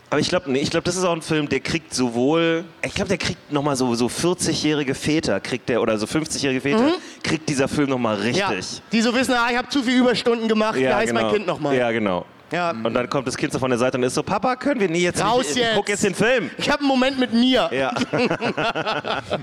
[0.10, 2.94] Aber ich glaube, nee, ich glaube, das ist auch ein Film, der kriegt sowohl, ich
[2.94, 6.92] glaube, der kriegt nochmal so, so 40-jährige Väter, kriegt der, oder so 50-jährige Väter,
[7.24, 8.42] kriegt dieser Film nochmal richtig.
[8.42, 8.52] Ja.
[8.92, 11.78] Die so wissen, ah, ich habe zu viel Überstunden gemacht, wie heißt mein Kind nochmal?
[11.78, 12.26] Ja, genau.
[12.52, 12.72] Ja.
[12.72, 14.90] Und dann kommt das Kind so von der Seite und ist so, Papa, können wir
[14.90, 15.76] nie jetzt, Raus nicht, jetzt.
[15.76, 16.52] guck jetzt den Film.
[16.58, 17.70] Ich habe einen Moment mit mir.
[17.74, 17.94] Ja.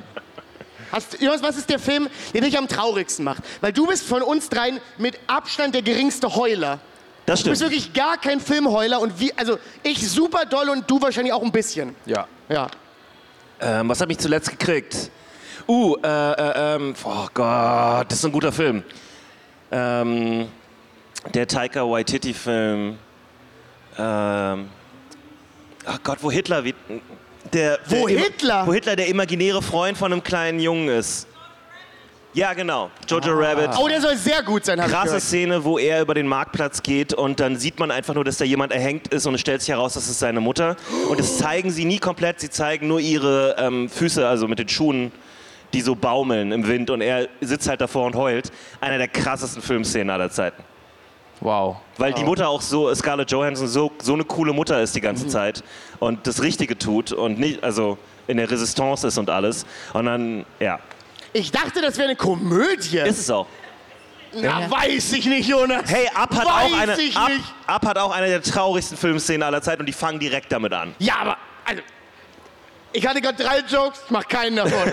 [0.93, 3.43] Hast, Jonas, was ist der Film, der dich am traurigsten macht?
[3.61, 6.79] Weil du bist von uns dreien mit Abstand der geringste Heuler.
[7.27, 7.73] Das Du bist stimmt.
[7.73, 11.53] wirklich gar kein Filmheuler und wie, also ich super doll und du wahrscheinlich auch ein
[11.53, 11.95] bisschen.
[12.07, 12.27] Ja.
[12.49, 12.69] Ja.
[13.61, 15.11] Ähm, was habe ich zuletzt gekriegt?
[15.69, 18.83] Uh, äh, äh, ähm, oh Gott, das ist ein guter Film.
[19.71, 20.49] Ähm,
[21.35, 22.99] der Taika Waititi-Film.
[23.99, 24.69] Ähm,
[25.87, 26.75] ach Gott, wo Hitler wie,
[27.53, 28.67] der, Wo der, Hitler?
[28.67, 31.27] Wo Hitler der imaginäre Freund von einem kleinen Jungen ist.
[32.35, 32.91] Ja, genau.
[33.09, 33.71] Jojo Rabbit.
[33.79, 35.19] Oh, der soll sehr gut sein, hab ich Krasse.
[35.19, 38.45] Szene, wo er über den Marktplatz geht und dann sieht man einfach nur, dass da
[38.45, 40.77] jemand erhängt ist und es stellt sich heraus, das ist seine Mutter.
[41.09, 44.69] Und das zeigen sie nie komplett, sie zeigen nur ihre ähm, Füße, also mit den
[44.69, 45.11] Schuhen,
[45.73, 48.53] die so baumeln im Wind und er sitzt halt davor und heult.
[48.81, 50.63] Einer der krassesten Filmszenen aller Zeiten.
[51.41, 51.77] Wow.
[51.97, 55.29] Weil die Mutter auch so, Scarlett Johansson, so, so eine coole Mutter ist die ganze
[55.29, 55.63] Zeit
[56.01, 57.97] und das Richtige tut und nicht, also
[58.27, 59.65] in der Resistance ist und alles.
[59.93, 60.79] Und dann, ja,
[61.33, 62.99] Ich dachte, das wäre eine Komödie.
[62.99, 63.47] ist es auch.
[64.33, 65.83] Na, weiß ich nicht, Jonas.
[65.87, 67.31] Hey, Up hat, Weiß auch eine, ich Up.
[67.67, 70.95] Up hat auch eine der traurigsten Filmszenen aller Zeit und die fangen direkt damit an.
[70.99, 71.81] Ja, aber, also,
[72.93, 74.93] ich hatte gerade drei Jokes, ich mach keinen davon.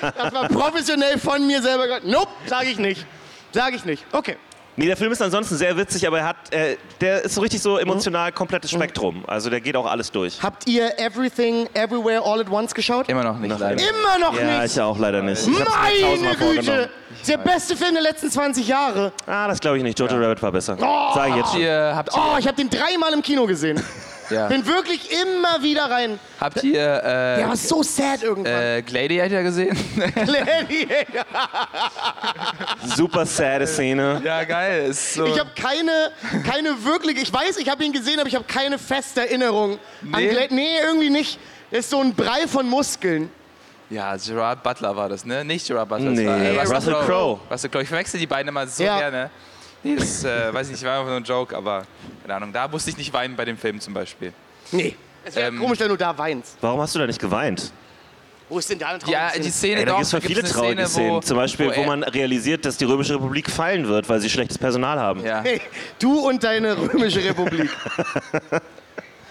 [0.00, 2.00] das war professionell von mir selber.
[2.04, 3.04] Nope, sage ich nicht.
[3.52, 4.04] Sage ich nicht.
[4.12, 4.36] Okay.
[4.76, 7.62] Nee, der Film ist ansonsten sehr witzig, aber er hat, äh, der ist so richtig
[7.62, 9.22] so emotional komplettes Spektrum.
[9.28, 10.42] Also der geht auch alles durch.
[10.42, 13.08] Habt ihr Everything, Everywhere, All at Once geschaut?
[13.08, 13.80] Immer noch nicht, Noch leider.
[13.80, 14.74] Immer noch Ja, nicht.
[14.74, 15.46] ich auch leider nicht.
[15.46, 16.66] Ich hab's mir Meine tausendmal vorgenommen.
[16.66, 16.90] Güte.
[17.28, 19.12] Der beste Film der letzten 20 Jahre.
[19.26, 19.98] Ah, das glaube ich nicht.
[19.98, 20.76] Jojo Rabbit war besser.
[20.76, 21.60] Sag ich jetzt schon.
[21.60, 23.80] Ihr, habt, ihr, Oh, ich habe den dreimal im Kino gesehen.
[24.30, 24.48] ja.
[24.48, 26.18] Bin wirklich immer wieder rein.
[26.40, 28.52] habt ihr äh, Der war so sad irgendwann.
[28.52, 29.76] äh, Gladiator gesehen?
[30.14, 31.24] Gladiator.
[32.96, 34.20] Super sad Szene.
[34.24, 34.86] ja, geil.
[34.90, 35.26] Ist so.
[35.26, 36.10] Ich habe keine,
[36.46, 39.78] keine wirklich, ich weiß, ich habe ihn gesehen, aber ich habe keine feste Erinnerung.
[40.02, 40.14] Nee?
[40.16, 41.38] An Glad nee, irgendwie nicht.
[41.70, 43.30] Das ist so ein Brei von Muskeln.
[43.90, 45.44] Ja, Gerard Butler war das, ne?
[45.44, 46.10] Nicht Gerard Butler.
[46.10, 47.40] Nee, das war, äh, Russell Crowe.
[47.50, 47.82] Russell Crowe.
[47.82, 48.98] Ich verwechsel die beiden immer so Ja.
[48.98, 49.30] gerne.
[49.84, 51.84] Nee, das äh, weiß ich nicht, war einfach nur ein Joke, aber
[52.22, 52.52] keine Ahnung.
[52.52, 54.32] Da musste ich nicht weinen bei dem Film zum Beispiel.
[54.72, 54.96] Nee.
[55.24, 56.56] Es wäre Ähm, komisch, wenn du da weinst.
[56.60, 57.70] Warum hast du da nicht geweint?
[58.48, 59.44] Wo ist denn da eine traurige Ja, Szene?
[59.44, 61.22] die Szene Ey, da doch, gibt es gibt's viele eine traurige Szene, Szenen.
[61.22, 64.58] Zum Beispiel, wo, er- man realisiert, dass die Römische Republik fallen wird, weil sie schlechtes
[64.58, 65.24] Personal haben.
[65.24, 65.40] Ja.
[65.44, 65.60] Hey,
[65.98, 67.70] du und deine römische Republik.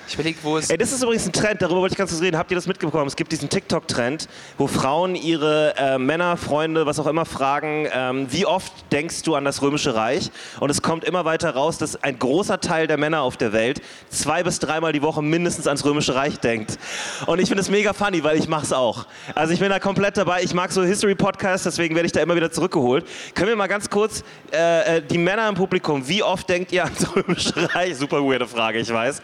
[0.08, 0.70] Ich überlege, wo es.
[0.70, 2.38] Ey, das ist übrigens ein Trend, darüber wollte ich ganz kurz reden.
[2.38, 3.08] Habt ihr das mitbekommen?
[3.08, 8.28] Es gibt diesen TikTok-Trend, wo Frauen ihre äh, Männer, Freunde, was auch immer fragen, ähm,
[8.30, 10.30] wie oft denkst du an das Römische Reich?
[10.60, 13.82] Und es kommt immer weiter raus, dass ein großer Teil der Männer auf der Welt
[14.10, 16.78] zwei bis dreimal die Woche mindestens ans Römische Reich denkt.
[17.26, 19.06] Und ich finde es mega funny, weil ich mache es auch.
[19.36, 20.44] Also ich bin da komplett dabei.
[20.44, 23.06] Ich mag so History-Podcasts, deswegen werde ich da immer wieder zurückgeholt.
[23.36, 26.84] Können wir mal ganz kurz, äh, äh, die Männer im Publikum, wie oft denkt ihr
[26.84, 27.96] ans Römische Reich?
[27.96, 29.22] Super weirde Frage, ich weiß.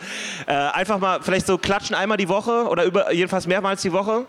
[0.47, 4.25] Äh, einfach mal vielleicht so klatschen einmal die Woche oder über, jedenfalls mehrmals die Woche?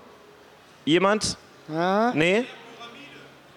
[0.85, 1.37] Jemand?
[1.69, 2.13] Ja.
[2.15, 2.45] Nee?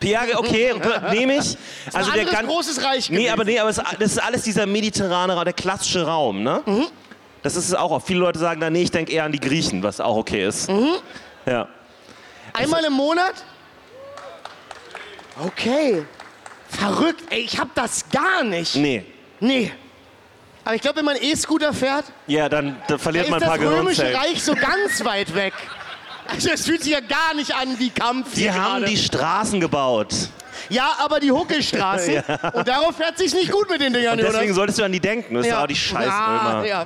[0.04, 0.74] Ja, okay,
[1.12, 1.58] nehme ich.
[1.94, 3.34] Also ein anderes großes Reich Nee, gewesen.
[3.34, 6.62] aber nee, aber es, das ist alles dieser mediterrane Raum, der klassische Raum, ne?
[6.66, 6.88] Mhm.
[7.42, 8.02] Das ist es auch.
[8.02, 10.70] Viele Leute sagen dann, nee, ich denke eher an die Griechen, was auch okay ist.
[10.70, 10.96] Mhm.
[11.46, 11.68] Ja.
[12.54, 13.34] Einmal im Monat?
[15.46, 16.06] Okay.
[16.70, 17.24] Verrückt.
[17.30, 18.76] Ey, ich hab das gar nicht.
[18.76, 19.06] Nee.
[19.40, 19.72] Nee.
[20.66, 23.50] Aber ich glaube, wenn man E-Scooter fährt, Ja, dann da da verliert ist man ein
[23.50, 24.16] das paar römische Gehirnzellen.
[24.34, 25.54] Reich so ganz weit weg.
[26.28, 28.34] Also es fühlt sich ja gar nicht an wie Kampf.
[28.36, 28.86] Die hier haben gerade.
[28.86, 30.14] die Straßen gebaut.
[30.70, 32.24] Ja, aber die Huckelstraße.
[32.54, 35.02] Und darauf fährt sich nicht gut mit den Dingern, Und deswegen solltest du an die
[35.02, 35.36] denken.
[35.36, 36.66] Das ist auch die Scheiße Ah, immer.
[36.66, 36.86] ja.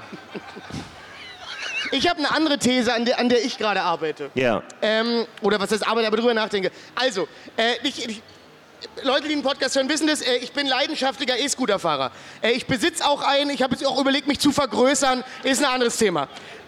[1.92, 4.30] Ich habe eine andere These, an der, an der ich gerade arbeite.
[4.34, 4.62] Ja.
[4.82, 6.72] Ähm, oder was heißt arbeite, aber drüber nachdenke.
[6.96, 8.22] Also, äh, ich, ich,
[9.04, 12.12] Leute, die den Podcast hören, wissen das, ich bin leidenschaftlicher E-Scooter-Fahrer.
[12.54, 15.98] Ich besitze auch einen, ich habe jetzt auch überlegt, mich zu vergrößern, ist ein anderes
[15.98, 16.28] Thema.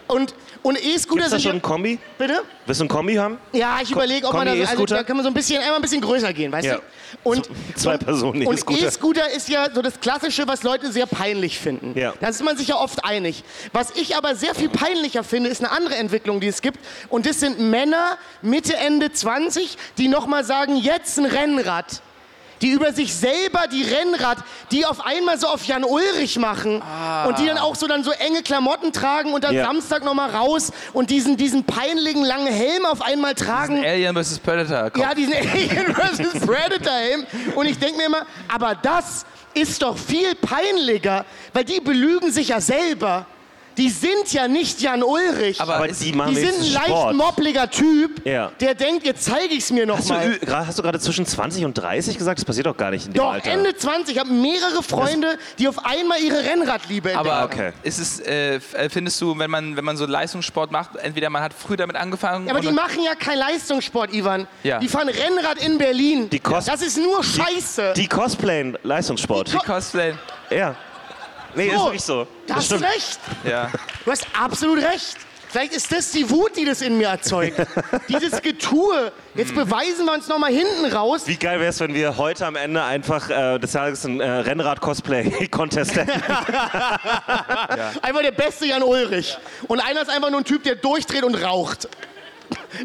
[0.09, 1.49] Und, und E-Scooter Ist das sind...
[1.51, 1.99] schon ein Kombi?
[2.17, 2.41] Bitte?
[2.65, 3.37] Willst du ein Kombi haben?
[3.53, 4.95] Ja, ich überlege, ob man da, Kombi also, E-Scooter?
[4.95, 6.75] da kann man so ein bisschen, einmal ein bisschen größer gehen, weißt Ja.
[6.77, 6.81] du?
[7.23, 8.87] Und, zwei Personen und E-Scooter.
[8.87, 11.97] E-Scooter ist ja so das Klassische, was Leute sehr peinlich finden.
[11.97, 12.13] Ja.
[12.19, 13.43] Da ist man sich ja oft einig.
[13.71, 16.79] Was ich aber sehr viel peinlicher finde, ist eine andere Entwicklung, die es gibt.
[17.09, 22.01] Und das sind Männer Mitte, Ende 20, die nochmal sagen, jetzt ein Rennrad.
[22.61, 24.39] Die über sich selber die Rennrad,
[24.71, 26.81] die auf einmal so auf Jan Ulrich machen
[27.27, 29.65] und die dann auch so dann so enge Klamotten tragen und dann Ja.
[29.65, 33.83] Samstag nochmal raus und diesen, diesen peinlichen langen Helm auf einmal tragen.
[33.83, 34.39] Alien vs.
[34.39, 35.01] Predator.
[35.01, 36.45] Ja, diesen Alien vs.
[36.45, 37.25] Predator Helm.
[37.55, 42.49] Und ich denke mir immer, aber das ist doch viel peinlicher, weil die belügen sich
[42.49, 43.25] ja selber.
[43.79, 45.61] Die sind ja nicht Jan Ulrich.
[45.61, 47.15] Aber Aber die machen die sind ein leicht Sport.
[47.15, 48.51] moppliger Typ, Ja.
[48.59, 50.31] der denkt, jetzt zeige ich es mir Hast du, nochmal.
[50.33, 52.39] ü- gra- hast du gerade zwischen 20 und 30 gesagt?
[52.39, 53.49] Das passiert doch gar nicht in dem Doch, Alter.
[53.51, 54.15] Ende 20.
[54.15, 57.29] Ich habe mehrere Freunde, die auf einmal ihre Rennradliebe entdecken.
[57.31, 57.71] Aber Okay.
[57.83, 61.41] ist es, äh, äh, findest du, wenn man, wenn man so Leistungssport macht, entweder man
[61.41, 64.45] hat früh damit angefangen Ja, aber die machen ja kein Leistungssport, Ivan.
[64.63, 64.79] Ja.
[64.79, 66.29] Die fahren Rennrad in Berlin.
[66.29, 67.93] Die das ist nur Scheiße.
[67.95, 69.53] Die cosplayen Leistungssport.
[69.53, 70.15] Die ko- Cosplay.
[70.49, 70.75] ja.
[71.55, 72.27] Nee, So, ist wirklich so.
[72.47, 73.19] da hast du recht.
[73.43, 73.69] Ja.
[74.05, 75.17] Du hast absolut recht.
[75.51, 77.57] Vielleicht ist das die Wut, die das in mir erzeugt.
[78.07, 79.11] Dieses Getue.
[79.33, 81.23] Jetzt beweisen wir uns noch mal hinten raus.
[81.25, 84.29] Wie geil wäre es, wenn wir heute am Ende einfach äh, des Tages einen äh,
[84.29, 86.11] Rennrad-Cosplay-Contest hätten?
[88.01, 89.37] Einfach der beste Jan Ulrich.
[89.67, 91.87] Und einer ist einfach nur ein Typ, der durchdreht und raucht.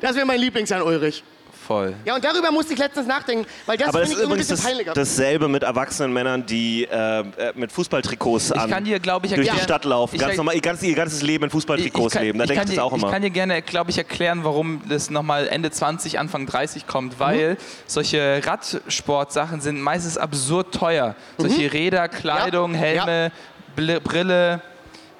[0.01, 1.23] Das wäre mein Lieblings-Jan Ulrich.
[1.67, 1.95] Voll.
[2.05, 4.27] Ja, und darüber musste ich letztens nachdenken, weil das Aber finde das ich ist ein
[4.27, 4.93] übrigens bisschen das, peinlicher.
[4.95, 7.25] dasselbe mit erwachsenen Männern, die äh, äh,
[7.55, 10.15] mit Fußballtrikots an kann dir, ich, durch die erklären- Stadt laufen.
[10.15, 12.39] ich Ganz kann- normal, ihr, ganz, ihr ganzes Leben in Fußballtrikots kann- leben.
[12.39, 13.07] Da ich denke kann ich dir- das auch immer.
[13.07, 17.19] Ich kann dir gerne, glaube ich, erklären, warum das nochmal Ende 20, Anfang 30 kommt,
[17.19, 17.57] weil Mhm.
[17.87, 21.15] solche Radsportsachen sind meistens absurd teuer.
[21.39, 22.79] Solche Räder, Kleidung, Ja.
[22.81, 23.33] Helme,
[23.77, 24.61] Bl- Brille.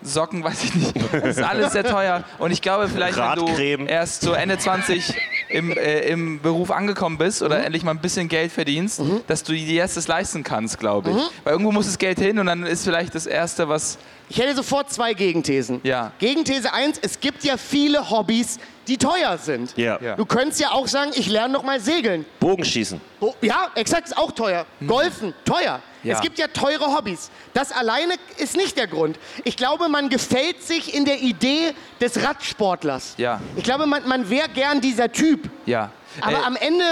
[0.05, 0.95] Socken, weiß ich nicht.
[1.13, 2.23] Das ist alles sehr teuer.
[2.39, 3.37] Und ich glaube, vielleicht, wenn
[3.79, 5.15] du erst so Ende 20
[5.49, 7.65] im, äh, im Beruf angekommen bist oder Mhm.
[7.65, 11.17] endlich mal ein bisschen Geld verdienst, dass du dir erst das leisten kannst, glaube Mhm.
[11.19, 11.23] ich.
[11.45, 14.55] Weil irgendwo muss das Geld hin und dann ist vielleicht das Erste, was Ich hätte
[14.55, 15.81] sofort zwei Gegenthesen.
[15.85, 16.13] Ja.
[16.19, 18.59] Gegenthese 1, es gibt ja viele Hobbys,
[18.89, 19.77] die teuer sind.
[19.77, 19.99] Ja.
[20.01, 20.17] Ja.
[20.17, 22.25] Du könntest ja auch sagen, ich lerne noch mal segeln.
[22.41, 23.01] Bogenschießen.
[23.21, 24.67] Oh, ja, exakt, ist auch teuer.
[24.87, 25.81] Golfen, teuer.
[26.03, 26.09] Mhm.
[26.11, 26.17] Ja.
[26.17, 27.31] Es gibt ja teure Hobbys.
[27.55, 29.19] Das alleine ist nicht der Grund.
[29.45, 33.15] Ich glaube, man gefällt sich in der Idee des Radsportlers.
[33.17, 33.41] Ja.
[33.57, 35.49] Ich glaube, man, man wäre gern dieser Typ.
[35.67, 35.91] Ja.
[36.21, 36.85] Aber Äh, am Ende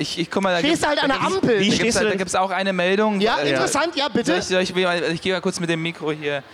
[0.00, 1.58] ich, ich guck mal, da stehst du halt an der Ampel.
[1.58, 3.20] Wie Da stehst gibt du es auch eine Meldung.
[3.20, 4.36] Ja, Äh, interessant, ja, Soll bitte.
[4.36, 4.70] ich, soll ich,
[5.14, 6.44] ich gehe mal kurz mit dem Mikro hier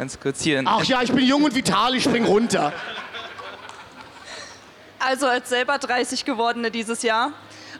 [0.00, 0.62] ganz kurz hier.
[0.64, 2.72] Ach ja, ich bin jung und vital, ich spring runter.
[4.98, 7.34] Also als selber 30 gewordene dieses Jahr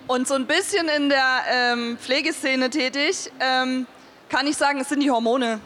[0.06, 3.86] und so ein bisschen in der ähm, Pflegeszene tätig, ähm,
[4.28, 5.60] kann ich sagen, es sind die Hormone.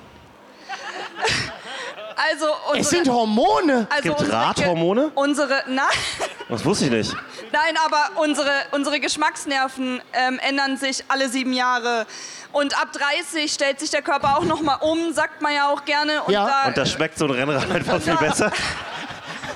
[2.16, 3.86] Also unsere, Es sind Hormone.
[3.90, 5.10] also gibt unsere Radhormone?
[5.14, 5.84] Unsere, nein,
[6.48, 7.16] Das wusste ich nicht.
[7.52, 12.06] nein, aber unsere, unsere Geschmacksnerven ähm, ändern sich alle sieben Jahre.
[12.52, 15.84] Und ab 30 stellt sich der Körper auch noch mal um, sagt man ja auch
[15.84, 16.22] gerne.
[16.22, 16.46] Und Ja.
[16.46, 18.52] da, Und da schmeckt so ein Rennrad einfach viel besser.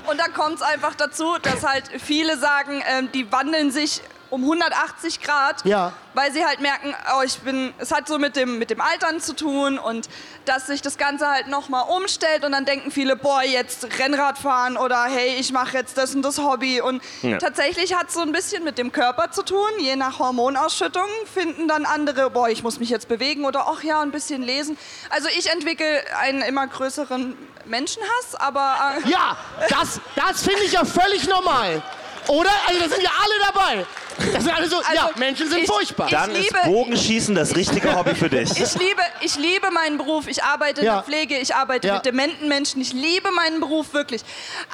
[0.06, 4.42] Und da kommt es einfach dazu, dass halt viele sagen, ähm, die wandeln sich um
[4.42, 5.92] 180 Grad, Ja.
[6.14, 9.20] weil sie halt merken, oh, ich bin, es hat so mit dem, mit dem Altern
[9.20, 10.08] zu tun und
[10.44, 14.76] dass sich das Ganze halt nochmal umstellt und dann denken viele, boah, jetzt Rennrad fahren
[14.76, 17.38] oder hey, ich mache jetzt das und das Hobby und Ja.
[17.38, 21.68] tatsächlich hat es so ein bisschen mit dem Körper zu tun, je nach Hormonausschüttung finden
[21.68, 24.76] dann andere, boah, ich muss mich jetzt bewegen oder ach ja, ein bisschen lesen.
[25.10, 27.36] Also ich entwickle einen immer größeren
[27.66, 29.36] Menschenhass, aber äh, Ja,
[29.68, 31.82] das, das finde ich ja völlig normal.
[32.28, 32.50] Oder?
[32.66, 33.86] Also da sind ja alle dabei.
[34.32, 36.06] Das sind alle so, ja, Also, Menschen sind ich- furchtbar.
[36.06, 38.50] ich- Dann ist liebe- Bogenschießen das richtige Hobby für dich.
[38.50, 40.26] Ich liebe, ich liebe meinen Beruf.
[40.26, 40.90] Ich arbeite Ja.
[40.90, 41.94] in der Pflege, ich arbeite Ja.
[41.94, 42.80] mit dementen Menschen.
[42.82, 44.22] Ich liebe meinen Beruf wirklich.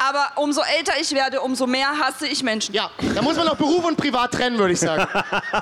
[0.08, 2.74] Aber umso älter ich werde, umso mehr hasse ich Menschen.
[2.74, 5.06] Ja, da muss man auch Beruf und Privat trennen, würde ich sagen.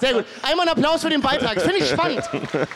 [0.00, 0.24] Sehr gut.
[0.42, 1.54] Einmal einen Applaus für den Beitrag.
[1.56, 2.22] Das finde ich spannend.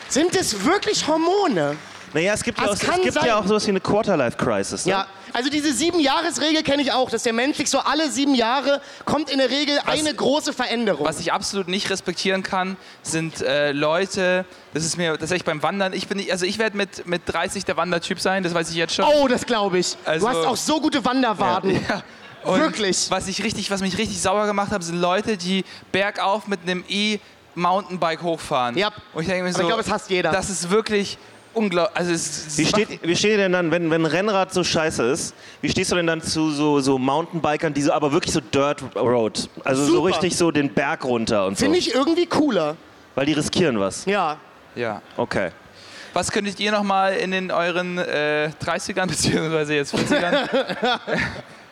[0.09, 1.77] Sind es wirklich Hormone?
[2.13, 3.25] Naja, es gibt, ja auch, Das es kann gibt sein.
[3.25, 4.85] ja auch sowas wie eine Quarter-Life-Crisis.
[4.85, 4.91] Ne?
[4.93, 8.81] Ja, also diese Sieben-Jahres-Regel kenne ich auch, dass der Mensch sich so alle sieben Jahre
[9.05, 11.05] kommt in der Regel eine große Veränderung.
[11.05, 15.93] Was ich absolut nicht respektieren kann, sind äh, Leute, das ist mir tatsächlich beim Wandern,
[15.93, 18.77] ich bin nicht, also ich werde mit, mit 30 der Wandertyp sein, das weiß ich
[18.77, 19.05] jetzt schon.
[19.05, 19.95] Oh, das glaube ich.
[20.05, 21.85] Also- du hast auch so gute Wanderwaden.
[21.87, 22.01] Ja.
[22.43, 23.11] Und Wirklich?
[23.11, 26.83] Was, ich richtig, was mich richtig sauer gemacht hat, sind Leute, die bergauf mit einem
[26.87, 28.75] E-Mountainbike hochfahren.
[28.75, 28.91] Ja.
[29.13, 30.31] Und ich denke mir so, ich glaube, es hasst jeder.
[30.31, 31.19] Das ist wirklich
[31.57, 31.97] unglaublich.
[31.97, 32.11] Also
[32.57, 35.69] Wie steht, wie steht ihr denn dann, wenn, wenn ein Rennrad so scheiße ist, wie
[35.69, 39.49] stehst du denn dann zu so, so Mountainbikern, die so, aber wirklich so Dirt Road,
[39.63, 40.07] also so Super.
[40.09, 42.75] richtig so den Berg runter und so, Finde ich irgendwie cooler.
[43.15, 44.05] weil die riskieren was.
[44.05, 44.37] Ja.
[44.75, 45.01] ja.
[45.17, 45.51] Okay.
[46.13, 50.47] Was könntet ihr noch mal in den euren äh, 30ern beziehungsweise jetzt 40ern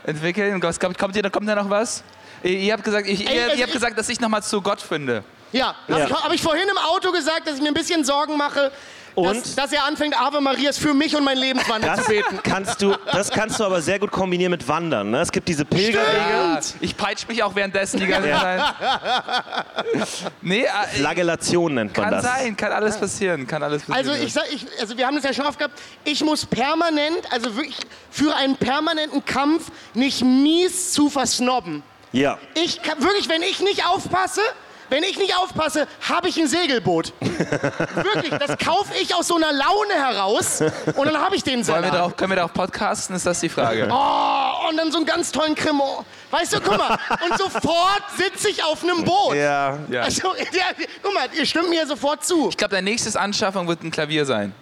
[0.06, 0.62] entwickeln?
[0.62, 2.04] Was, kommt, kommt, ihr, kommt da noch was?
[2.44, 4.30] Ihr, ihr habt gesagt, ich, Ey, ihr, also ihr habt ich- gesagt, dass ich noch
[4.30, 5.24] mal zu Gott finde.
[5.52, 5.96] Ja, Ja.
[5.96, 8.72] habe ich, hab ich vorhin im Auto gesagt, dass ich mir ein bisschen Sorgen mache,
[9.16, 9.58] Und?
[9.58, 12.40] dass er anfängt, Ave Marias für mich und mein Lebenswandel Das zu beten.
[12.44, 15.12] kannst, du, das kannst du aber sehr gut kombinieren mit Wandern.
[15.12, 15.22] Ne?
[15.22, 16.20] Es gibt diese Pilgerwege.
[16.30, 18.62] Ja, ich peitsche mich auch währenddessen die ganze Zeit.
[20.42, 22.24] nee, äh, Flagellation nennt man kann das.
[22.24, 24.10] sein, kann alles passieren, kann alles passieren.
[24.10, 27.32] Also ich sag, ich, also wir haben das ja schon oft gehabt, ich muss permanent,
[27.32, 27.78] also wirklich
[28.12, 31.84] für einen permanenten Kampf nicht mies zu versnobben.
[32.12, 32.38] Ja.
[32.54, 34.42] Ich kann, wirklich, wenn ich nicht aufpasse,
[34.90, 37.14] wenn ich nicht aufpasse, habe ich ein Segelboot.
[37.20, 40.62] wirklich, das kaufe ich aus so einer Laune heraus
[40.96, 41.94] und dann habe ich den Wollen wir Salat.
[41.94, 43.16] darauf, können wir darauf podcasten?
[43.16, 43.88] Ist das die Frage?
[43.92, 46.06] Oh, und dann so einen ganz tollen Cremant.
[46.32, 46.98] Weißt du, guck mal,
[47.30, 49.36] und sofort sitze ich auf einem Boot.
[49.36, 49.78] Ja.
[49.90, 50.02] Ja.
[50.02, 50.66] Also, ja,
[51.02, 52.50] guck mal, ihr stimmt mir sofort zu.
[52.50, 54.54] Ich glaube, deine nächste Anschaffung wird ein Klavier sein.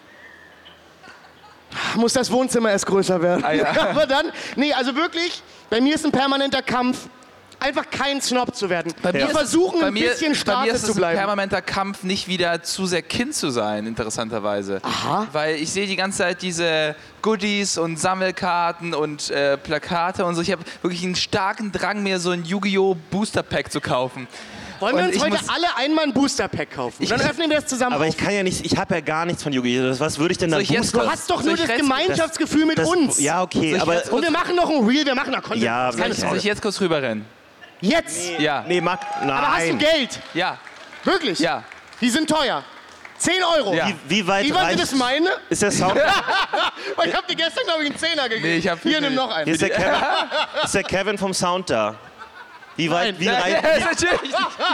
[1.95, 3.43] Muss das Wohnzimmer erst größer werden.
[3.43, 3.65] Ah, ja.
[3.89, 7.07] Aber dann, nee, also wirklich, bei mir ist ein permanenter Kampf,
[7.63, 8.93] einfach kein Snob zu werden.
[9.01, 10.95] Bei mir Wir ist es- versuchen bei ein mir, bisschen Bei mir ist zu es
[10.95, 11.17] ein bleiben.
[11.17, 14.79] permanenter Kampf, nicht wieder zu sehr Kind zu sein, interessanterweise.
[14.83, 15.27] Aha.
[15.31, 20.41] Weil ich sehe die ganze Zeit diese Goodies und Sammelkarten und äh, Plakate und so.
[20.41, 22.95] Ich habe wirklich einen starken Drang, mir so ein Yu-Gi-Oh!
[23.09, 24.27] Booster Pack zu kaufen.
[24.79, 27.03] Wollen wir und uns heute alle einmal ein Booster-Pack kaufen?
[27.03, 28.09] Ich- dann öffnen wir das zusammen Aber auf.
[28.09, 29.97] ich kann ja nicht, ich habe ja gar nichts von Yu-Gi-Oh!
[29.99, 30.99] Was würde ich denn ich jetzt boosten?
[31.07, 33.19] Du hast doch nur das Gemeinschaftsgefühl mit Das- uns.
[33.21, 34.01] Ja, okay, ich aber.
[34.11, 35.61] Und wir machen noch ein Reel, wir machen noch Content.
[35.63, 36.37] Ja, Das keine soll Soll Sorge.
[36.39, 37.25] ich jetzt kurz rüberrennen?
[37.83, 38.39] Jetzt?
[38.39, 38.63] Ja.
[38.65, 39.29] Nee, Marc, nein.
[39.29, 40.19] Aber hast du Geld?
[40.33, 40.57] Ja.
[41.03, 41.37] Wirklich?
[41.39, 41.63] Ja.
[41.99, 42.63] Die sind teuer.
[43.17, 43.73] 10 Euro.
[43.73, 43.87] Ja.
[43.87, 44.79] Wie, wie weit Ivan, reicht...
[44.81, 45.29] das meine?
[45.49, 45.95] Ist der Sound...
[46.95, 48.47] Weil ich hab dir gestern, glaube ich, einen Zehner gegeben.
[48.47, 49.43] Nee, ich hab- Hier, nimm noch einen.
[49.45, 50.01] Hier ist der, Kevin,
[50.63, 51.95] ist der Kevin vom Sound da.
[52.77, 53.41] Wie weit, wie, Nein.
[53.41, 53.61] rei-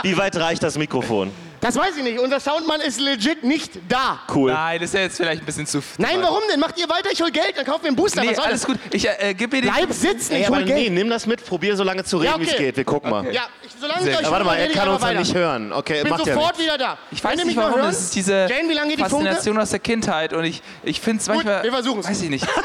[0.02, 1.32] wie, wie weit reicht das Mikrofon?
[1.60, 2.18] Das weiß ich nicht.
[2.18, 4.20] Unser Soundmann ist legit nicht da.
[4.34, 4.52] Cool.
[4.52, 5.82] Nein, das ist ja jetzt vielleicht ein bisschen zu.
[5.98, 6.58] Nein, warum denn?
[6.58, 8.22] Macht ihr weiter, ich hol Geld, dann kaufen wir einen Booster.
[8.22, 8.66] Nee, Was soll alles das?
[8.70, 8.78] gut.
[8.92, 9.70] Ich äh, gib mir den.
[9.70, 10.92] Bleib sitzen, Ey, ich aber hol nee, Geld.
[10.94, 12.64] nimm das mit, probier so lange zu reden, Ja, wie es okay.
[12.66, 12.76] geht.
[12.78, 13.30] Wir gucken mal.
[13.32, 15.72] Ja, ich, solange Sehr ich euch Ja, warte mal, er kann uns ja nicht hören.
[15.72, 16.96] Okay, Ich bin macht sofort wieder da.
[17.10, 19.26] Ich weiß Wenn nicht warum, das ist diese Jane, wie lange geht die Funke?
[19.26, 21.62] Faszination aus der Kindheit und ich, ich finde es manchmal.
[21.62, 22.08] wir versuchen's.
[22.08, 22.46] Weiß ich nicht.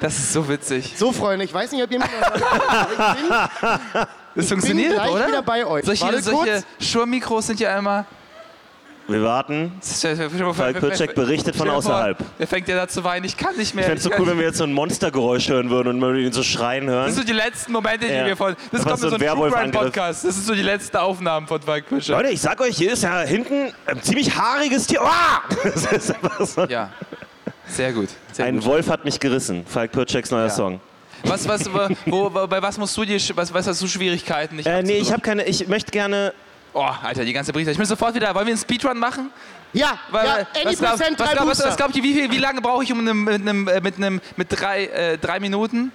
[0.00, 0.94] Das ist so witzig.
[0.96, 4.06] So, Freunde, ich weiß nicht, ob ihr mich noch.
[4.34, 5.26] Das funktioniert, gleich oder?
[5.28, 5.84] wieder bei euch.
[5.84, 8.04] Solche, Warte solche Shure-Mikros sind ja immer.
[9.08, 9.72] Wir warten.
[10.54, 12.16] Falk Pürcek berichtet von außerhalb.
[12.38, 13.82] Er fängt ja da zu weinen, ich kann nicht mehr.
[13.82, 16.14] Ich fände es so cool, wenn wir jetzt so ein Monstergeräusch hören würden und man
[16.14, 17.12] ihn so schreien Das hören.
[17.12, 18.24] sind so die letzten Momente, die Ja.
[18.26, 18.54] wir von.
[18.70, 19.82] Das Einfach kommt so in so ein ein True Crime Werwolf-Angriff.
[19.94, 20.24] Podcast.
[20.24, 22.14] Das sind so die letzten Aufnahmen von Falk Pürcek.
[22.14, 25.02] Leute, ich sag euch, hier ist ja hinten ein ziemlich haariges Tier.
[25.02, 25.40] Ah!
[25.64, 26.64] Das ist einfach so.
[26.66, 26.90] Ja.
[27.66, 28.10] Sehr gut.
[28.30, 28.64] Sehr Ein gut.
[28.66, 29.64] Wolf hat mich gerissen.
[29.66, 30.50] Falk Pürceks neuer Ja.
[30.50, 30.80] Song.
[31.24, 31.70] Was, was,
[32.06, 34.56] wo, bei was musst du dir, was, was hast du Schwierigkeiten?
[34.56, 35.44] Nicht Äh, nee, ich habe keine.
[35.44, 36.32] Ich möchte gerne.
[36.72, 37.72] Oh, Alter, die ganze Brieftaube.
[37.72, 38.34] Ich bin sofort wieder.
[38.34, 39.30] Wollen wir einen Speedrun machen?
[39.72, 41.68] Ja, Weil, ja, was, glaub, 80% was, glaub, was, Booster.
[41.68, 43.96] was glaubt ihr, wie, viel, wie lange brauche ich um einem, mit einem, äh, mit
[43.96, 45.92] einem, mit drei, äh, drei Minuten?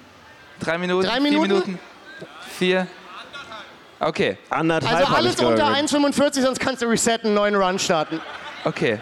[0.62, 1.06] Drei Minuten?
[1.08, 1.48] Drei Vier Minuten?
[1.50, 1.80] Minuten?
[2.58, 2.88] Vier?
[4.00, 5.90] Okay, Anderthalb Also alles unter gehört.
[5.92, 8.20] 1,45, sonst kannst du resetten, neuen Run starten.
[8.64, 9.00] okay.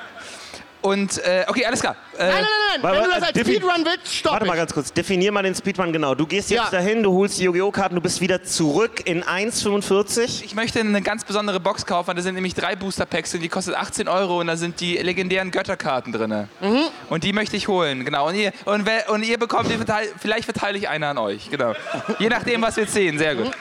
[0.83, 1.95] Und, äh, okay, alles klar.
[2.17, 2.93] Äh, Nein, nein, nein, nein.
[2.93, 4.91] Wenn du das als Speedrun willst, stopp Warte mal ganz kurz.
[4.91, 6.13] Definier mal den Speedrun genau.
[6.13, 6.69] Du gehst jetzt Ja.
[6.69, 7.71] dahin, du holst die Yu-Gi-Oh!
[7.71, 10.43] Karten, du bist wieder zurück in 1,45.
[10.43, 12.13] Ich möchte eine ganz besondere Box kaufen.
[12.15, 14.97] Da sind nämlich drei Booster Packs und die kostet 18 Euro und da sind die
[14.97, 16.49] legendären Götterkarten drin.
[16.59, 16.81] Mhm.
[17.09, 18.27] Und die möchte ich holen, genau.
[18.27, 21.49] Und ihr, und wer, und ihr bekommt, die verteil, vielleicht verteile ich eine an euch,
[21.49, 21.73] genau.
[22.19, 23.51] Je nachdem, was wir sehen, sehr gut.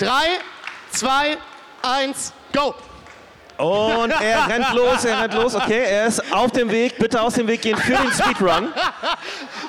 [0.00, 0.26] Drei,
[0.90, 1.36] zwei,
[1.82, 2.74] eins, go.
[3.58, 5.54] Und er rennt los, er rennt los.
[5.54, 6.96] Okay, er ist auf dem Weg.
[6.98, 8.68] Bitte aus dem Weg gehen für den Speedrun.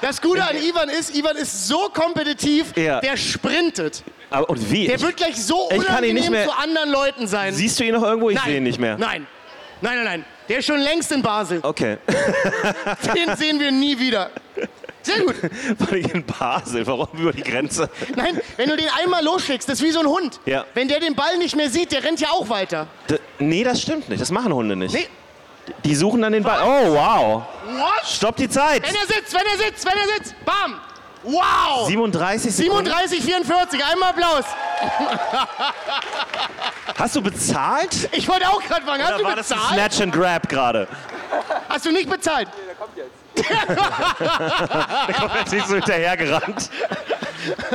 [0.01, 3.01] Das Gute an Ivan ist, Ivan ist so kompetitiv, Ja.
[3.01, 4.03] der sprintet.
[4.29, 4.85] Aber, und wie?
[4.87, 7.51] Der wird gleich so Ich kann ihn unangenehm nicht mehr- zu anderen Leuten sein.
[7.53, 8.29] Siehst du ihn noch irgendwo?
[8.29, 8.45] Ich Nein.
[8.45, 8.95] sehe ihn nicht mehr.
[8.97, 9.25] Nein.
[9.81, 10.25] Nein, nein, nein.
[10.47, 11.59] Der ist schon längst in Basel.
[11.63, 11.97] Okay.
[13.15, 14.29] Den sehen wir nie wieder.
[15.09, 15.35] Sehr gut.
[15.79, 16.85] War ich in Basel?
[16.87, 17.89] Warum über die Grenze?
[18.15, 20.39] Nein, wenn du den einmal losschickst, das ist wie so ein Hund.
[20.45, 20.65] Ja.
[20.73, 22.87] Wenn der den Ball nicht mehr sieht, der rennt ja auch weiter.
[23.09, 24.21] D nee, das stimmt nicht.
[24.21, 24.93] Das machen Hunde nicht.
[24.93, 25.07] Nee.
[25.83, 26.59] Die suchen dann den Ball.
[26.63, 27.43] Oh, wow.
[27.65, 28.05] What?
[28.05, 28.83] Stopp die Zeit.
[28.83, 30.35] Wenn er sitzt, wenn er sitzt, wenn er sitzt.
[30.45, 30.75] Bam.
[31.23, 31.87] Wow.
[31.87, 32.85] 37 Sekunden.
[32.85, 33.85] 37, 44.
[33.85, 34.45] Einmal Applaus.
[36.97, 38.09] Hast du bezahlt?
[38.13, 39.73] Ich wollte auch gerade fragen, hast Oder du war das ein bezahlt?
[39.79, 40.87] Snatch and Grab gerade?
[41.67, 42.47] Hast du nicht bezahlt?
[42.67, 43.18] Der kommt jetzt
[45.51, 46.69] nicht so hinterhergerannt.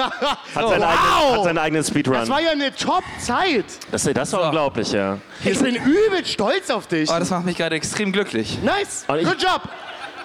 [0.55, 0.89] Hat, seinen Wow.
[0.89, 2.29] eigenen, hat seinen eigenen Das Speedrun.
[2.29, 3.65] war ja eine Top-Zeit.
[3.91, 5.19] Das, das war unglaublich, ja.
[5.43, 7.09] Ich bin übel stolz auf dich.
[7.11, 8.59] Oh, das macht mich gerade extrem glücklich.
[8.63, 9.07] Nice.
[9.19, 9.63] Ich- Good job.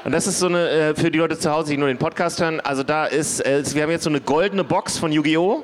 [0.04, 2.40] Und das ist so eine, äh, für die Leute zu Hause, die nur den Podcast
[2.42, 5.64] hören, also da ist, äh, wir haben jetzt so eine goldene Box von Yu-Gi-Oh!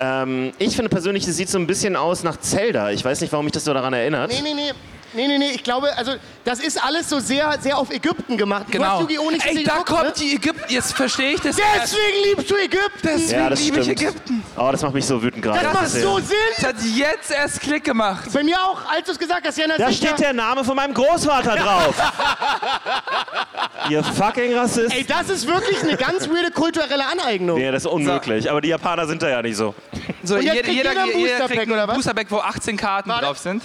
[0.00, 2.90] Ähm, ich finde persönlich, das sieht so ein bisschen aus nach Zelda.
[2.90, 4.30] Ich weiß nicht, warum mich das so daran erinnert.
[4.30, 4.72] Nee, nee, nee.
[5.14, 6.12] Nee, nee, nee, ich glaube, also
[6.44, 8.64] das ist alles so sehr, sehr auf Ägypten gemacht.
[8.68, 8.84] Du Genau.
[8.86, 9.30] hast Yu-Gi-Oh!
[9.30, 10.12] nicht so Ey, da geguckt, kommt ne?
[10.18, 10.72] die Ägypten.
[10.72, 11.56] Jetzt verstehe ich das.
[11.56, 12.98] Deswegen liebst du Ägypten.
[13.02, 14.00] Deswegen Ja, das liebe ich stimmt.
[14.02, 14.44] Ägypten.
[14.56, 15.60] Oh, das macht mich so wütend gerade.
[15.62, 16.18] Das macht zu so.
[16.18, 16.36] Sinn.
[16.56, 18.24] Das hat jetzt erst Klick gemacht.
[18.32, 19.76] Bei mir auch, als du es gesagt hast, Jana.
[19.78, 21.94] Da steht der Name von meinem Großvater drauf.
[23.90, 24.94] Ihr fucking Rassist.
[24.94, 27.58] Ey, das ist wirklich eine ganz weirde kulturelle Aneignung.
[27.58, 28.50] Nee, das ist unmöglich.
[28.50, 29.74] Aber die Japaner sind da ja nicht so.
[30.22, 31.96] So, Und jetzt jeder, kriegt jeder, jeder ein jeder Booster-Pack, kriegt oder ein was?
[31.96, 33.26] Boosterpack, wo 18 Karten Warte.
[33.26, 33.62] drauf sind.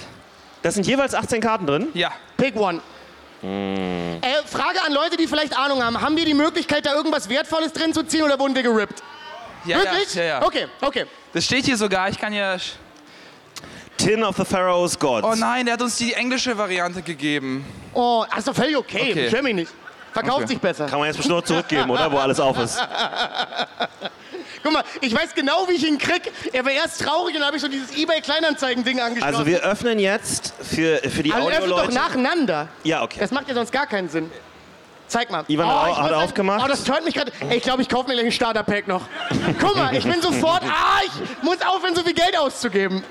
[0.61, 1.87] Das sind jeweils 18 Karten drin.
[1.93, 2.11] Ja.
[2.37, 2.81] Pick one.
[3.41, 6.01] Äh, Frage an Leute, die vielleicht Ahnung haben.
[6.01, 9.01] Haben wir die Möglichkeit, da irgendwas Wertvolles drin zu ziehen oder wurden wir gerippt?
[9.65, 10.13] ja Wirklich?
[10.15, 10.45] Ja, ja, ja.
[10.45, 11.05] Okay, okay.
[11.33, 12.09] Das steht hier sogar.
[12.09, 12.57] Ich kann ja.
[13.97, 15.27] Tin of the Pharaoh's Gods.
[15.27, 17.65] Oh nein, der hat uns die englische Variante gegeben.
[17.93, 19.11] Oh, ist doch völlig okay.
[19.11, 19.23] Okay.
[19.25, 19.71] Beschwer mich nicht.
[20.13, 20.47] Verkauft Okay.
[20.47, 20.85] sich besser.
[20.87, 22.11] Kann man jetzt bestimmt noch zurückgeben, oder?
[22.11, 22.77] Wo alles auf ist.
[24.63, 26.31] Guck mal, ich weiß genau, wie ich ihn krieg.
[26.51, 29.33] Er war erst traurig und dann habe ich so dieses Ebay-Kleinanzeigen-Ding angeschlossen.
[29.35, 31.93] Also wir öffnen jetzt für, für die also öffnet doch Audio-Leute.
[31.93, 32.67] nacheinander.
[32.83, 33.19] Ja, okay.
[33.19, 34.29] Das macht ja sonst gar keinen Sinn.
[35.07, 35.43] Zeig mal.
[35.47, 36.61] Ivan hat ich au- hat sagen- aufgemacht.
[36.63, 37.31] Oh, das turnt mich gerade.
[37.51, 39.03] Ich glaube, ich kaufe mir gleich ein Starter-Pack noch.
[39.59, 40.61] Guck mal, ich bin sofort.
[40.67, 43.03] Ah, ich muss aufhören, so viel Geld auszugeben.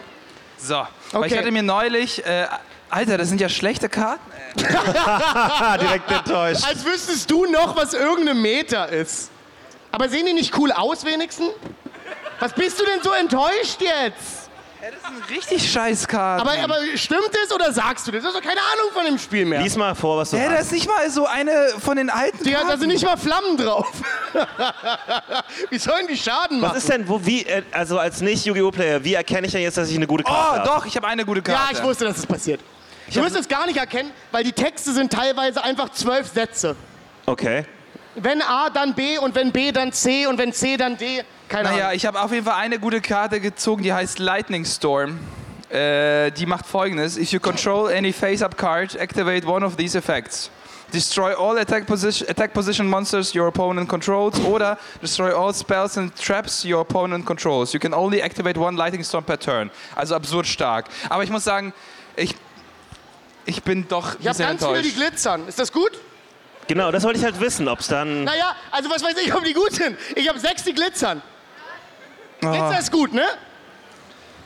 [0.59, 0.75] So.
[0.75, 0.87] Weil
[1.23, 1.27] Okay.
[1.33, 2.25] ich hatte mir neulich.
[2.27, 2.47] Äh,
[2.91, 4.21] Alter, das sind ja schlechte Karten.
[5.81, 6.65] Direkt enttäuscht.
[6.67, 9.31] Als wüsstest du noch, was irgendeine Meter ist.
[9.91, 11.51] Aber sehen die nicht cool aus wenigstens?
[12.41, 14.49] Was bist du denn so enttäuscht jetzt?
[14.81, 16.41] Ja, das sind richtig scheiß Karten.
[16.49, 18.23] Aber, aber stimmt es oder sagst du das?
[18.23, 19.61] Du hast doch keine Ahnung von dem Spiel mehr.
[19.61, 20.67] Lies mal vor, was du Hä, da hast.
[20.67, 22.69] ist nicht mal so eine von den alten Die, Karten.
[22.69, 23.91] da sind nicht mal Flammen drauf.
[25.71, 26.77] wie sollen die Schaden machen?
[26.77, 29.89] Was ist denn, wo, wie, äh, also als Nicht-Yu-Gi-Oh!-Player, wie erkenne ich denn jetzt, dass
[29.91, 30.69] ich eine gute Oh, Karte habe?
[30.69, 31.73] doch, ich habe eine gute ja, Karte.
[31.75, 32.61] ich wusste, dass es passiert.
[33.12, 36.77] Du wirst es gar nicht erkennen, weil die Texte sind teilweise einfach zwölf Sätze.
[37.27, 37.64] Okay.
[38.14, 41.23] Wenn A, dann B und wenn B, dann C und wenn C, dann D.
[41.49, 41.97] Keine Naja, Ahnung.
[41.97, 45.18] ich habe auf jeden Fall eine gute Karte gezogen, die heißt Lightning Storm.
[45.71, 47.16] Äh, die macht folgendes.
[47.16, 50.51] If you control any face-up card, activate one of these effects.
[50.92, 56.14] Destroy all attack position, attack position monsters your opponent controls oder destroy all spells and
[56.16, 57.74] traps your opponent controls.
[57.74, 59.70] You can only activate one Lightning Storm per turn.
[59.95, 60.87] Also absurd stark.
[61.11, 61.74] Aber ich muss sagen,
[62.16, 62.35] ich,
[63.49, 65.49] ich bin doch Ich habe ganz viele, die glitzern.
[65.49, 65.92] Ist das gut?
[66.66, 68.24] Genau, das wollte ich halt wissen, ob es dann.
[68.24, 69.96] Naja, also was weiß ich, ob die gut sind.
[70.14, 71.22] Ich habe sechs, die glitzern.
[72.40, 73.24] Glitzer ist gut, ne?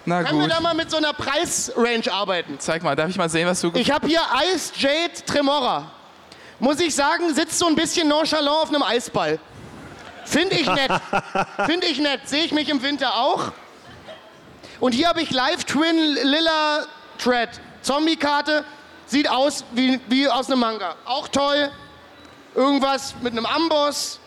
[0.05, 0.57] Na Können wir gut.
[0.57, 2.59] da mal mit so einer Preisrange arbeiten?
[2.59, 3.71] Zeig mal, darf ich mal sehen, was du...
[3.75, 4.21] Ich habe hier
[4.55, 5.91] Ice Jade Tremora.
[6.59, 9.39] Muss ich sagen, sitzt so ein bisschen nonchalant auf einem Eisball.
[10.25, 10.93] Finde ich nett.
[11.67, 12.21] Finde ich nett.
[12.29, 13.53] Sehe ich mich im Winter auch.
[14.81, 16.87] Und hier habe ich Live Twin Lilla
[17.19, 17.51] Thread.
[17.83, 18.65] Zombie-Karte.
[19.13, 20.95] Sieht aus wie, wie aus einem Manga.
[21.05, 21.71] Auch toll.
[22.55, 24.19] Irgendwas mit einem Amboss.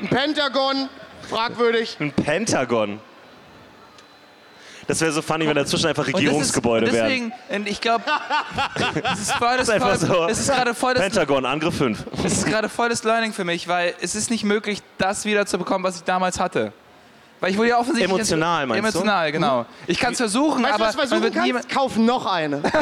[0.00, 0.88] Ein Pentagon.
[1.28, 1.98] Fragwürdig.
[2.00, 2.98] Ein Pentagon.
[4.86, 7.08] Das wäre so funny, wenn dazwischen einfach Und das ist- Regierungsgebäude und wären.
[7.08, 8.04] deswegen, und ich glaube,
[9.12, 10.26] es ist voll das, Das ist einfach voll, so.
[10.28, 12.06] es ist gerade voll das Pentagon, Angriff 5.
[12.24, 15.44] Es ist gerade voll das Learning für mich, weil es ist nicht möglich, das wieder
[15.44, 16.72] zu bekommen, was ich damals hatte.
[17.40, 18.10] Weil ich wurde ja offensichtlich...
[18.10, 18.88] Emotional, meinst du?
[18.98, 19.66] Emotional, genau.
[19.86, 21.68] Ich kann es versuchen, Weißt du, aber was du man versuchen wird kannst?
[21.68, 22.62] Kauf noch eine.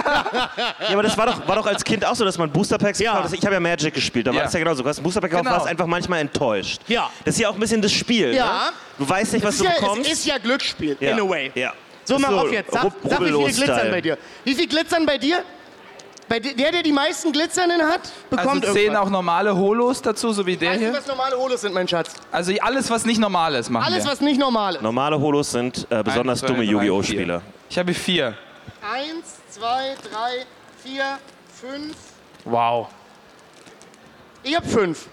[0.88, 2.98] Ja, aber das war doch, war doch als Kind auch so, dass man Booster Packs
[2.98, 3.12] Ja.
[3.12, 3.38] gekauft hat.
[3.38, 4.44] Ich habe ja Magic gespielt, da war Ja.
[4.44, 4.82] das ja genauso.
[4.82, 5.56] Du hast ein Booster Pack gekauft, Genau.
[5.56, 6.80] warst einfach manchmal enttäuscht.
[6.88, 7.10] Ja.
[7.24, 8.34] Das ist ja auch ein bisschen das Spiel.
[8.34, 8.44] Ja.
[8.46, 8.52] Ne?
[8.98, 10.06] Du weißt nicht, was Es du ja, bekommst.
[10.10, 11.10] es ist ja Glücksspiel, ja.
[11.12, 11.50] in a way.
[11.54, 11.72] Ja.
[12.04, 12.72] So, mal So, auf jetzt.
[12.72, 14.18] Sag, sag wie viele glitzern bei dir.
[14.44, 15.42] Wie viel glitzern bei dir?
[16.28, 18.00] Bei der, der die meisten glitzernden hat,
[18.30, 19.06] bekommt Also zählen irgendwas.
[19.06, 20.94] auch normale Holos dazu, so wie der Weißt du, hier.
[20.94, 22.10] was normale Holos sind, mein Schatz?
[22.32, 24.10] Also alles, was nicht normal ist, machen Alles, wir.
[24.10, 24.82] was nicht normal ist.
[24.82, 27.02] Normale Holos sind äh, besonders zwei, dumme drei, Yu-Gi-Oh!
[27.02, 27.14] vier.
[27.20, 27.42] Spieler.
[27.70, 28.34] Ich habe vier.
[28.92, 30.46] Eins, zwei, drei,
[30.82, 31.18] vier,
[31.60, 31.96] fünf.
[32.44, 32.88] Wow.
[34.42, 35.06] Ich hab fünf.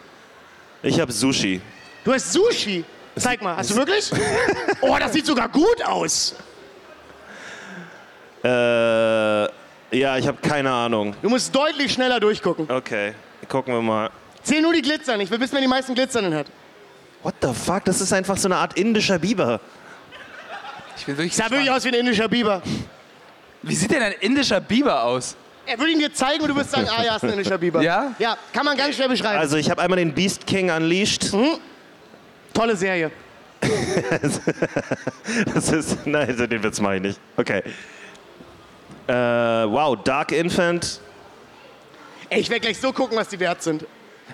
[0.81, 1.61] Ich habe Sushi.
[2.03, 2.83] Du hast Sushi.
[3.15, 4.11] Zeig mal, hast du wirklich?
[4.81, 6.35] Oh, das sieht sogar gut aus.
[8.43, 9.47] Äh,
[9.93, 11.15] ja, ich habe keine Ahnung.
[11.21, 12.69] Du musst deutlich schneller durchgucken.
[12.69, 13.13] Okay,
[13.47, 14.09] gucken wir mal.
[14.43, 15.21] Zähl nur die Glitzern.
[15.21, 16.47] Ich will wissen, wer die meisten glitzernden hat.
[17.21, 17.85] What the fuck?
[17.85, 19.61] Das ist einfach so eine Art indischer Biber.
[20.97, 22.61] Ich bin wirklich Sah wirklich aus wie ein indischer Biber.
[23.61, 25.35] Wie sieht denn ein indischer Biber aus?
[25.65, 27.81] Er würde ihn dir zeigen und du wirst sagen, ah ja, ist ein indischer Biber.
[27.81, 28.13] Ja?
[28.19, 29.39] Ja, kann man ganz schnell beschreiben.
[29.39, 31.31] Also ich habe einmal den Beast King Unleashed.
[32.53, 33.11] Tolle Serie.
[35.53, 37.19] Das ist, nein, den Witz mache ich nicht.
[37.37, 37.63] Okay.
[39.07, 40.99] Äh, wow, Dark Infant.
[42.29, 43.85] Ey, ich werde gleich so gucken, was die wert sind.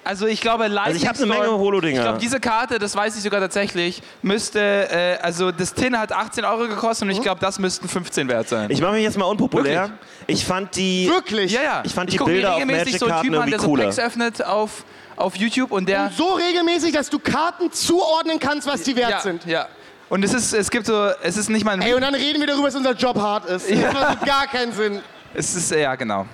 [0.03, 1.97] Also ich glaube, Lightning ich hab eine Menge Holo-Dinger.
[1.97, 6.11] Ich glaube, diese Karte, das weiß ich sogar tatsächlich, müsste, äh, also das Tin hat
[6.11, 8.70] 18 Euro gekostet und ich glaube, das müssten 15 wert sein.
[8.70, 9.84] Ich mache mich jetzt mal unpopulär.
[9.84, 10.39] Wirklich?
[10.39, 11.09] Ich fand die.
[11.09, 11.51] Wirklich?
[11.51, 11.82] ja, ja.
[11.84, 13.99] Ich fand die guck mir Bilder auf regelmäßig so einen Typen an, der so Packs
[13.99, 16.11] öffnet auf, auf YouTube und der...
[16.15, 19.45] So regelmäßig, dass du Karten zuordnen kannst, was die wert ja, sind.
[19.45, 19.67] ja.
[20.10, 21.82] Und es ist, es gibt so, es ist nicht mal ein...
[21.82, 23.70] Ey, und dann reden wir darüber, dass unser Job hart ist.
[23.70, 25.01] Das macht gar keinen Sinn.
[25.34, 26.26] Es ist, ja, genau.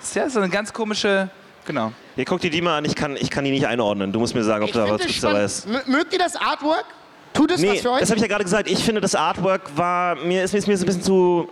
[0.00, 1.28] Es ist ja so eine ganz komische,
[1.64, 1.92] genau.
[2.16, 4.12] Hier, guck dir die mal an, ich kann, ich kann die nicht einordnen.
[4.12, 5.66] Du musst mir sagen, ob Ich da was dabei ist.
[5.66, 6.84] M- Mögt ihr das Artwork?
[7.32, 8.00] Tut es Nee, was für euch?
[8.00, 8.70] das habe ich ja gerade gesagt.
[8.70, 10.14] Ich finde, das Artwork war.
[10.16, 11.48] Mir ist, mir ist mir so ein bisschen zu.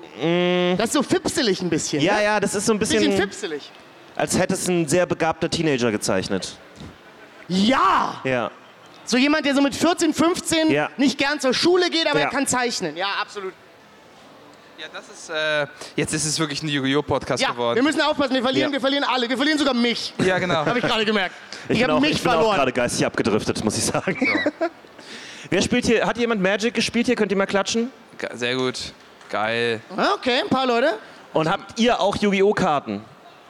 [0.77, 2.01] Das ist so fipselig ein bisschen.
[2.03, 2.25] Ja, ne?
[2.25, 3.17] ja, das ist so ein Bisschen bisschen.
[3.21, 3.71] fipselig.
[4.15, 6.57] Als hätte es ein sehr begabter Teenager gezeichnet.
[7.49, 8.21] Ja!
[8.25, 8.51] Ja.
[9.05, 10.89] So jemand, der so mit 14, 15 Ja.
[10.97, 12.27] nicht gern zur Schule geht, aber Ja.
[12.27, 12.97] er kann zeichnen.
[12.97, 13.53] Ja, absolut.
[14.79, 17.03] Ja, das ist, äh, jetzt ist es wirklich ein Yu-Gi-Oh!
[17.03, 17.85] Podcast Ja, wir geworden.
[17.85, 18.73] müssen aufpassen, wir verlieren, Ja.
[18.75, 19.29] wir verlieren alle.
[19.29, 20.13] Wir verlieren sogar mich.
[20.19, 20.55] Ja, genau.
[20.67, 21.35] Habe ich gerade gemerkt.
[21.69, 22.57] Ich, bin habe mich ich bin auch verloren.
[22.57, 24.17] gerade geistig abgedriftet, muss ich sagen.
[25.51, 26.05] Wer spielt hier?
[26.07, 27.15] Hat jemand Magic gespielt hier?
[27.15, 27.93] Könnt ihr mal klatschen?
[28.19, 28.93] Ge- Sehr gut.
[29.31, 29.81] Geil.
[29.97, 30.99] Ah, Okay, ein paar Leute.
[31.33, 32.53] Und habt ihr auch Yu-Gi-Oh!
[32.53, 33.05] Karten?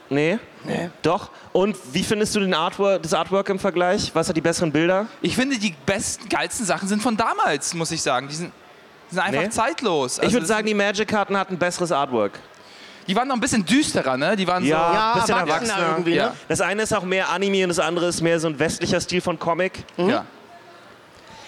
[0.09, 0.37] Nee?
[0.65, 0.89] Nee.
[1.01, 1.29] Doch?
[1.51, 4.11] Und wie findest du den Artwork, das Artwork im Vergleich?
[4.13, 5.07] Was hat die besseren Bilder?
[5.21, 8.27] Ich finde, die besten, geilsten Sachen sind von damals, muss ich sagen.
[8.29, 8.51] Die sind,
[9.11, 9.49] die sind einfach Nee.
[9.49, 10.17] zeitlos.
[10.17, 12.39] Ich Also würde das- sagen, die Magic-Karten hatten ein besseres Artwork.
[13.05, 14.33] die waren noch ein bisschen düsterer, ne?
[14.37, 14.93] Die waren Ja.
[14.93, 15.89] Ja, bisschen erwachsener erwachsener.
[15.97, 16.27] irgendwie, Ja.
[16.29, 16.35] ne?
[16.47, 19.19] Das eine ist auch mehr Anime und das andere ist mehr so ein westlicher Stil
[19.19, 19.83] von Comic.
[19.97, 20.09] so.
[20.09, 20.25] Ja.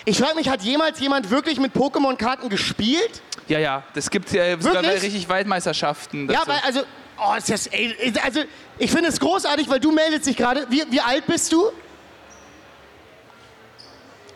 [0.03, 3.21] Ich frage mich, hat jemals jemand wirklich mit Pokémon-Karten gespielt?
[3.47, 3.83] ja, ja.
[3.93, 5.03] Das gibt äh, sogar Wirklich?
[5.03, 6.27] richtig Weltmeisterschaften.
[6.29, 6.47] Ja, dazu.
[6.49, 6.81] weil, also,
[7.19, 8.41] oh, ist das, ey, also,
[8.77, 10.65] ich finde es großartig, weil du meldest dich gerade.
[10.69, 11.71] Wie, wie alt bist du?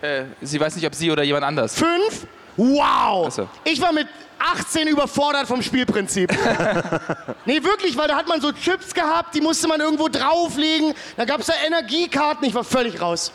[0.01, 1.75] äh, sie weiß nicht, ob sie oder jemand anders.
[1.75, 2.27] Fünf?
[2.57, 3.33] Wow!
[3.33, 3.47] So.
[3.63, 4.07] Ich war mit
[4.39, 6.31] 18 überfordert vom Spielprinzip.
[7.45, 10.93] nee, wirklich, weil da hat man so Chips gehabt, die musste man irgendwo drauflegen.
[11.17, 13.31] Da gab es da Energiekarten, ich war völlig raus.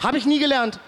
[0.00, 0.78] Habe ich nie gelernt.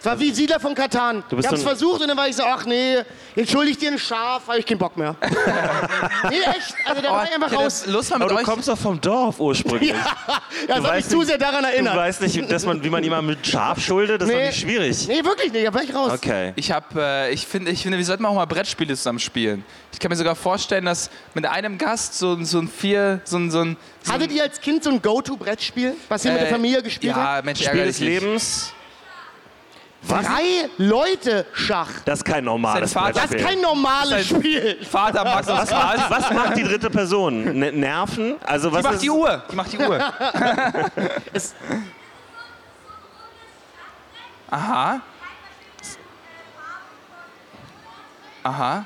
[0.00, 1.22] Es war wie Siedler von Katan.
[1.28, 2.96] Du Ich bist hab's so ein- versucht und dann war ich so, ach nee,
[3.36, 5.14] jetzt schulde ich dir ein Schaf, habe ich keinen Bock mehr.
[6.30, 6.74] nee, echt.
[6.86, 7.84] Also da war ich einfach ich hätte raus.
[7.86, 8.44] Lust mal Aber mit du euch.
[8.44, 9.90] kommst doch vom Dorf ursprünglich.
[9.90, 9.96] Ja,
[10.68, 11.96] das hat mich weißt zu nicht- sehr daran Du erinnert.
[11.96, 14.22] weißt nicht, dass man, wie man jemanden mit Schaf schuldet?
[14.22, 15.06] Das ist doch nicht schwierig.
[15.06, 16.12] Nee, wirklich nicht, da war ich raus.
[16.14, 16.54] Okay.
[16.56, 19.64] Ich habe, äh, ich finde, ich finde, wir sollten auch mal Brettspiele zusammen spielen.
[19.92, 23.36] Ich kann mir sogar vorstellen, dass mit einem Gast so, ein- so ein vier, so
[23.36, 26.40] ein, so ein so ein- Hattet ihr als Kind so ein Go-To-Brettspiel, was ihr mit
[26.40, 27.44] der äh, Familie gespielt ja, habt?
[27.44, 28.72] Mensch, Spiel ärgere des dich
[30.02, 30.26] Lebens.
[30.26, 31.88] Drei Leute Schach.
[32.04, 34.78] Das ist kein normales Vater- Das ist kein normales Das Spiel.
[34.90, 37.58] Vater macht das Was macht, was macht die dritte Person?
[37.58, 38.36] Ne- Nerven?
[38.46, 39.42] Also was Die macht ist, die Uhr.
[39.50, 39.98] Die macht die Uhr.
[41.32, 41.54] Es-
[44.50, 45.00] Aha.
[48.42, 48.84] Aha.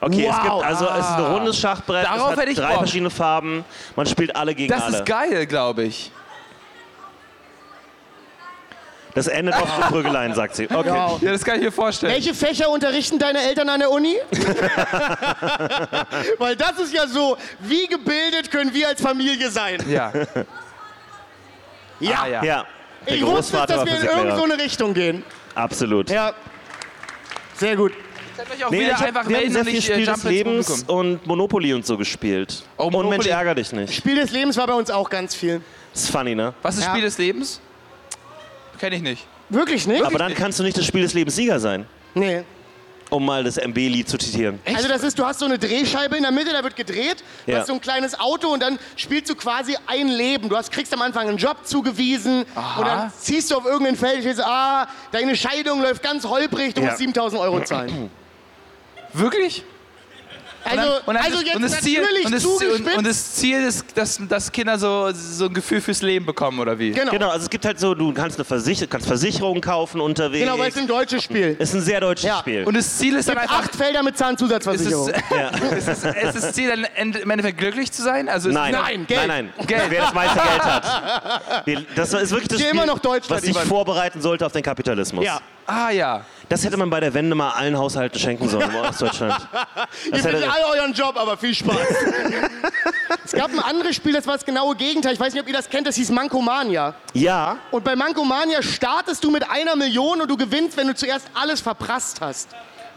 [0.00, 0.42] Okay, es Wow.
[0.42, 2.78] gibt also es ist ein rundes Schachbrett, Darauf es hat hätte ich drei Bock.
[2.78, 3.64] verschiedene Farben.
[3.96, 4.98] Man spielt alle gegen Das alle.
[4.98, 6.10] ist geil, glaube ich.
[9.14, 10.64] Das endet auf Prügeleien, sagt sie.
[10.64, 10.90] Okay.
[10.90, 11.22] Wow.
[11.22, 12.12] Ja, das kann ich mir vorstellen.
[12.12, 14.16] Welche Fächer unterrichten deine Eltern an der Uni?
[16.38, 19.78] Weil das ist ja so, wie gebildet können wir als Familie sein?
[19.88, 20.12] Ja.
[22.00, 22.44] Ja, Ah, ja.
[22.44, 22.64] Ja.
[23.06, 25.22] Der ich wusste, Großvater dass wir in irgendeine so eine Richtung gehen.
[25.54, 26.10] Absolut.
[26.10, 26.32] Ja,
[27.56, 27.92] sehr gut.
[28.36, 30.06] Könnt euch auch Nee, wieder ich hab, einfach wir haben sehr und viel äh, Spiel
[30.06, 32.64] des ins Lebens und Monopoly und so gespielt.
[32.76, 33.28] Oh, und Mensch, Monopoly.
[33.28, 33.94] ärger dich nicht.
[33.94, 35.60] Spiel des Lebens war bei uns auch ganz viel.
[35.94, 36.52] ist funny, ne?
[36.62, 36.90] Was ist Ja.
[36.90, 37.60] Spiel des Lebens?
[38.78, 39.26] Kenne ich nicht.
[39.48, 40.02] Wirklich nicht?
[40.04, 42.42] Aber dann kannst du nicht das Spiel des Lebens Sieger sein, nee.
[43.10, 44.58] um mal das MB-Lied zu zitieren.
[44.64, 47.52] Also das ist, du hast so eine Drehscheibe in der Mitte, da wird gedreht, du
[47.52, 47.58] Ja.
[47.60, 50.48] hast so ein kleines Auto und dann spielst du quasi ein Leben.
[50.48, 52.44] Du hast, kriegst am Anfang einen Job zugewiesen
[52.78, 56.74] und dann ziehst du auf irgendein Feld und stehst, ah, deine Scheidung läuft ganz holprig,
[56.74, 56.86] du Ja.
[56.88, 58.10] musst 7000 Euro zahlen.
[59.12, 59.62] Wirklich?
[60.64, 62.96] Also, Und dann- also jetzt und das Ziel, natürlich und das, und, zugespitzt.
[62.98, 66.78] und das Ziel ist, dass, dass Kinder so, so ein Gefühl fürs Leben bekommen, oder
[66.78, 66.92] wie?
[66.92, 67.10] genau.
[67.10, 70.44] Genau, also es gibt halt so, du kannst eine Versicher kannst Versicherung kaufen unterwegs.
[70.44, 71.56] genau, weil es ein deutsches Spiel.
[71.58, 72.38] ist ein sehr deutsches Ja.
[72.38, 72.64] Spiel.
[72.64, 73.60] Und das Ziel ist Es dann einfach...
[73.60, 75.08] acht Felder mit Ist es, Zahnzusatzversicherung.
[75.10, 76.86] ist, es, ist das Ziel dann
[77.22, 78.28] im Endeffekt glücklich zu sein?
[78.28, 79.26] Also ist Nein, Nein, Geld.
[79.26, 79.66] nein, nein.
[79.66, 79.82] Geld.
[79.88, 81.64] Wer das meiste Geld hat.
[81.96, 85.24] Das ist wirklich das Spiel, immer noch Deutschland, was dich vorbereiten sollte auf den Kapitalismus.
[85.24, 85.40] Ja.
[85.66, 86.24] Ah ja.
[86.48, 89.48] Das hätte man bei der Wende mal allen Haushalten schenken sollen in Ostdeutschland.
[90.12, 91.76] Ihr findet alle euren Job, aber viel Spaß.
[93.24, 95.14] es gab ein anderes Spiel, das war das genaue Gegenteil.
[95.14, 96.94] Ich weiß nicht, ob ihr das kennt, das hieß Mankomania.
[97.14, 101.26] ja, Und bei Mankomania startest du mit einer Million und du gewinnst, wenn du zuerst
[101.34, 102.48] alles verprasst hast.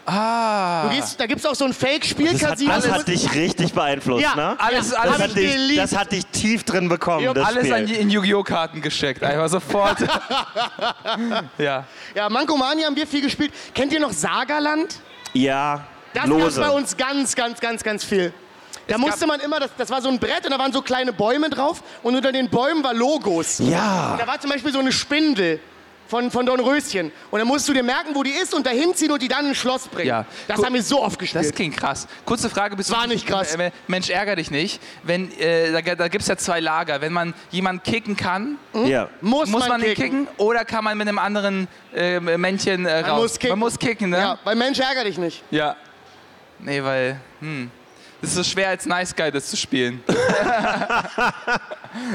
[0.10, 0.84] Ah.
[0.88, 2.72] Du gehst, da gibt es auch so ein das Fake-Spiel-Casino.
[2.74, 4.36] das hat dich richtig beeinflusst, Ja.
[4.36, 4.56] ne?
[4.58, 7.36] Alles, Ja, alles, Das hat, ich dich, das hat dich tief drin bekommen, ich hab
[7.36, 7.74] das alles Spiel.
[7.74, 8.44] an, in Yu-Gi-Oh!
[8.44, 9.22] Karten gesteckt.
[9.22, 9.98] Einfach sofort.
[11.58, 11.84] ja.
[12.16, 13.52] Ja, Mankomania haben wir viel gespielt.
[13.74, 14.96] Kennt ihr noch Sagerland?
[15.34, 16.62] ja, Das gab lose.
[16.62, 18.34] bei uns ganz, ganz, ganz, ganz viel.
[18.88, 20.72] Da Es musste gab- man immer, das, das war so ein Brett und da waren
[20.72, 23.60] so kleine Bäume drauf und unter den Bäumen war Logos.
[23.60, 25.60] Ja, Da war zum Beispiel so eine Spindel
[26.08, 27.12] von, von Dornröschen.
[27.32, 29.46] Und dann musst du dir merken, wo die ist und dahin ziehen und die dann
[29.48, 30.08] ins Schloss bringen.
[30.10, 30.26] Ja.
[30.48, 31.56] Das Gu- haben wir so oft Das gespielt.
[31.56, 32.08] klingt krass.
[32.26, 33.56] Kurze Frage, bist War du, nicht krass.
[33.56, 34.82] Äh, Mensch, ärger dich nicht.
[35.04, 37.02] Wenn, äh, da da gibt es ja zwei Lager.
[37.02, 39.10] Wenn man jemanden kicken kann, ja.
[39.22, 40.26] muss, muss man, man ihn kicken.
[40.26, 43.22] kicken oder kann man mit einem anderen äh, Männchen äh, raus?
[43.22, 43.50] muss kicken.
[43.52, 44.18] Man muss kicken, ne?
[44.18, 45.44] Ja, weil Mensch ärger dich nicht.
[45.52, 45.76] Ja.
[46.60, 47.70] Nee, weil, hm.
[48.22, 50.04] Das ist so schwer als Nice Guy, das zu spielen.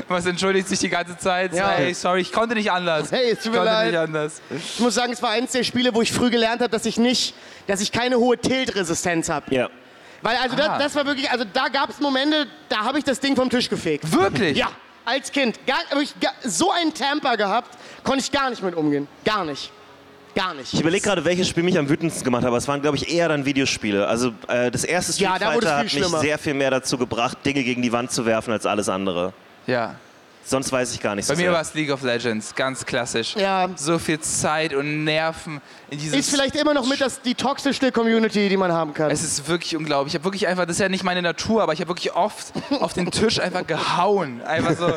[0.08, 1.54] Was entschuldigt sich die ganze Zeit?
[1.54, 1.70] Ja.
[1.70, 3.12] Hey, sorry, ich konnte nicht anders.
[3.12, 3.90] Hey, es tut ich mir konnte leid.
[3.92, 4.42] nicht anders.
[4.50, 6.96] Ich muss sagen, es war eins der Spiele, wo ich früh gelernt habe, dass ich
[6.96, 7.34] nicht,
[7.66, 9.54] dass ich keine hohe Tilt-Resistenz habe.
[9.54, 9.68] ja.
[10.24, 13.18] Weil also das, das war wirklich, also da gab es Momente, da habe ich das
[13.18, 14.12] Ding vom Tisch gefegt.
[14.12, 14.56] Wirklich?
[14.56, 14.68] Ja,
[15.04, 15.58] als Kind.
[15.66, 19.08] Gar, hab ich gar, so einen Temper gehabt, konnte ich gar nicht mit umgehen.
[19.24, 19.72] Gar nicht.
[20.34, 20.72] Gar nicht.
[20.72, 23.12] Ich überlege gerade, welches Spiel mich am wütendsten gemacht hat, aber es waren, glaube ich,
[23.12, 24.06] eher dann Videospiele.
[24.06, 27.62] Also äh, das erste Street Ja, Fighter hat mich sehr viel mehr dazu gebracht, Dinge
[27.62, 29.32] gegen die Wand zu werfen als alles andere.
[29.66, 29.96] Ja.
[30.44, 33.36] Sonst weiß ich gar nicht so Bei mir war es League of Legends, ganz klassisch.
[33.36, 33.68] Ja.
[33.76, 36.18] So viel Zeit und Nerven in dieses.
[36.18, 39.10] Ist vielleicht immer noch mit das, die toxischste Community, die man haben kann.
[39.10, 40.14] Es ist wirklich unglaublich.
[40.14, 42.52] Ich habe wirklich einfach, das ist ja nicht meine Natur, aber ich habe wirklich oft
[42.80, 44.42] auf den Tisch einfach gehauen.
[44.42, 44.88] Einfach so.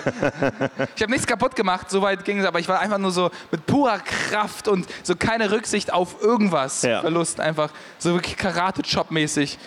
[0.95, 3.29] Ich habe nichts kaputt gemacht, so weit ging es, aber ich war einfach nur so
[3.51, 6.81] mit purer Kraft und so keine Rücksicht auf irgendwas.
[6.81, 7.01] Ja.
[7.01, 7.69] Verlust einfach.
[7.99, 9.57] So wirklich Karate-Chop-mäßig.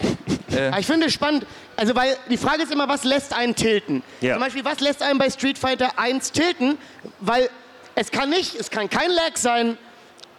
[0.71, 1.47] Aber ich finde es spannend,
[1.79, 4.03] also weil die Frage ist immer, was lässt einen tilten?
[4.21, 4.35] Ja.
[4.35, 6.77] Zum Beispiel, was lässt einen bei Street Fighter 1 tilten?
[7.21, 7.49] Weil
[7.95, 9.79] es kann nicht, es kann kein Lag sein,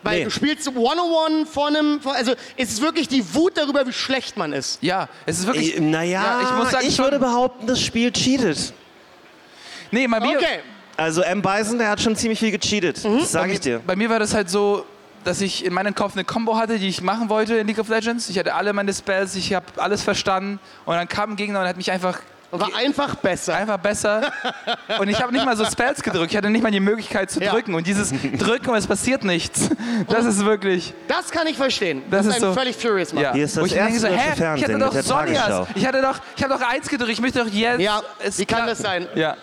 [0.03, 0.23] weil Nee.
[0.25, 4.37] du spielst One-on-One vor einem, vor, also es ist wirklich die Wut darüber, wie schlecht
[4.37, 4.77] man ist.
[4.81, 5.75] Ja, es ist wirklich.
[5.77, 8.73] Äh, naja, Ja, ich muss sagen, schon- würde behaupten, das Spiel cheatet.
[9.91, 10.59] Nee, bei mir, Okay.
[10.97, 11.41] Also M.
[11.41, 13.01] Bison, der hat schon ziemlich viel gecheatet.
[13.05, 13.19] Mhm.
[13.19, 13.79] Das sage ich dir.
[13.79, 14.85] bei mir war das halt so,
[15.29, 17.87] dass ich in meinem Kopf eine Combo hatte, die ich machen wollte in League of
[17.87, 18.29] Legends.
[18.29, 20.59] Ich hatte alle meine Spells, ich habe alles verstanden.
[20.85, 22.17] Und dann kam ein Gegner und hat mich einfach
[22.49, 23.55] Und war einfach besser.
[23.55, 24.31] einfach besser.
[24.99, 26.31] Und ich habe nicht mal so Spells gedrückt.
[26.31, 27.51] Ich hatte nicht mal die Möglichkeit zu Ja.
[27.51, 27.75] drücken.
[27.75, 29.69] Und dieses Drücken und es passiert nichts.
[30.07, 30.95] Das ist wirklich.
[31.07, 32.01] Das kann ich verstehen.
[32.09, 33.23] Das Das, ist so- völlig furious macht.
[33.25, 33.33] Ja.
[33.33, 34.13] Hier ist das Wo ich erste so, hä?
[34.15, 35.67] Ich Fernsehen hatte mit doch der Sonjas.
[35.75, 37.11] Ich hatte doch, ich habe doch eins gedrückt.
[37.11, 37.79] Ich möchte doch jetzt.
[37.81, 39.07] Ja, es wie kann das sein?
[39.13, 39.37] Ja.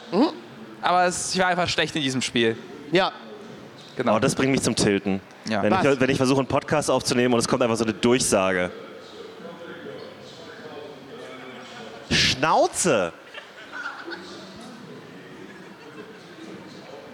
[0.83, 2.57] Aber es, ich war einfach schlecht in diesem Spiel.
[2.91, 3.13] Ja.
[3.97, 4.17] Genau.
[4.17, 5.21] Oh, das bringt mich zum Tilten.
[5.49, 5.63] Ja.
[5.63, 8.71] Wenn, ich, wenn ich versuche, einen Podcast aufzunehmen und es kommt einfach so eine Durchsage.
[12.11, 13.13] Schnauze!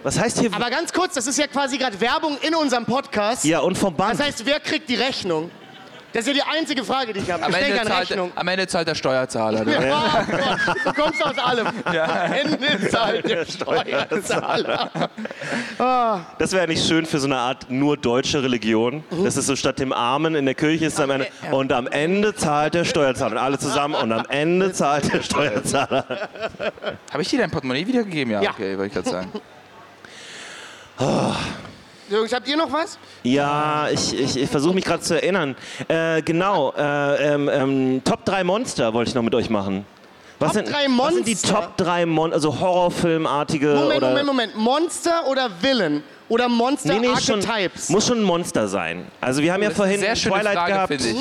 [0.03, 0.53] Was heißt hier?
[0.53, 3.45] Aber ganz kurz, das ist ja quasi gerade Werbung in unserem Podcast.
[3.45, 4.19] ja, und vom Band.
[4.19, 5.49] Das heißt, wer kriegt die Rechnung?
[6.13, 7.43] Das ist ja die einzige Frage, die ich habe.
[7.43, 8.31] am, Ich Ende denke an zahlt, Rechnung.
[8.35, 9.67] am Ende zahlt der Steuerzahler.
[9.67, 9.79] Ja,
[10.21, 11.67] oh Gott, du kommst aus allem.
[11.85, 14.91] Am Ende zahlt der Steuerzahler.
[16.37, 19.03] Das wäre nicht schön für so eine Art nur deutsche Religion.
[19.23, 21.27] Das ist so statt dem Armen in der Kirche ist es am Ende.
[21.51, 23.31] Und am Ende zahlt der Steuerzahler.
[23.33, 23.95] Und alle zusammen.
[23.95, 26.05] Und am Ende zahlt der Steuerzahler.
[27.11, 28.31] Habe ich dir dein Portemonnaie wiedergegeben?
[28.33, 28.51] Ja, Ja.
[28.51, 29.31] okay, wollte ich gerade sagen.
[32.09, 32.97] Jungs, habt ihr noch was?
[33.23, 35.55] Ja, ich, ich, ich versuche mich gerade zu erinnern.
[35.87, 39.85] Äh, genau, äh, ähm, ähm, Top 3 Monster wollte ich noch mit euch machen.
[40.39, 41.53] Was Top sind, drei Was sind die Monster?
[41.53, 44.09] Top 3 Monster, also Horrorfilmartige Moment, oder...
[44.09, 44.55] Moment, Moment.
[44.57, 46.03] Monster oder Villain?
[46.29, 47.89] Oder Monster Nee, nee, schon, Archetypes?
[47.89, 49.07] muss schon ein Monster sein.
[49.21, 50.87] Also wir haben ja vorhin Twilight Frage, gehabt.
[50.93, 51.17] finde ich.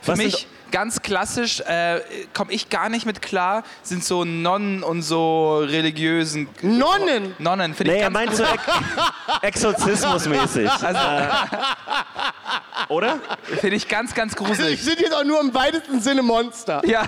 [0.00, 2.00] Für Was mich sind- ganz klassisch äh,
[2.34, 7.34] komme ich gar nicht mit klar, sind so Nonnen und so religiösen Nonnen!
[7.38, 7.74] Nonnen.
[7.74, 8.62] Finde Nee, ich er ganz meint so Ex
[9.42, 10.70] Exorzismusmäßig.
[10.82, 10.98] also,
[12.88, 13.18] Oder?
[13.60, 14.82] finde ich ganz, ganz Die gruselig.
[14.82, 16.80] sind jetzt auch nur im weitesten Sinne Monster.
[16.84, 17.04] Ja,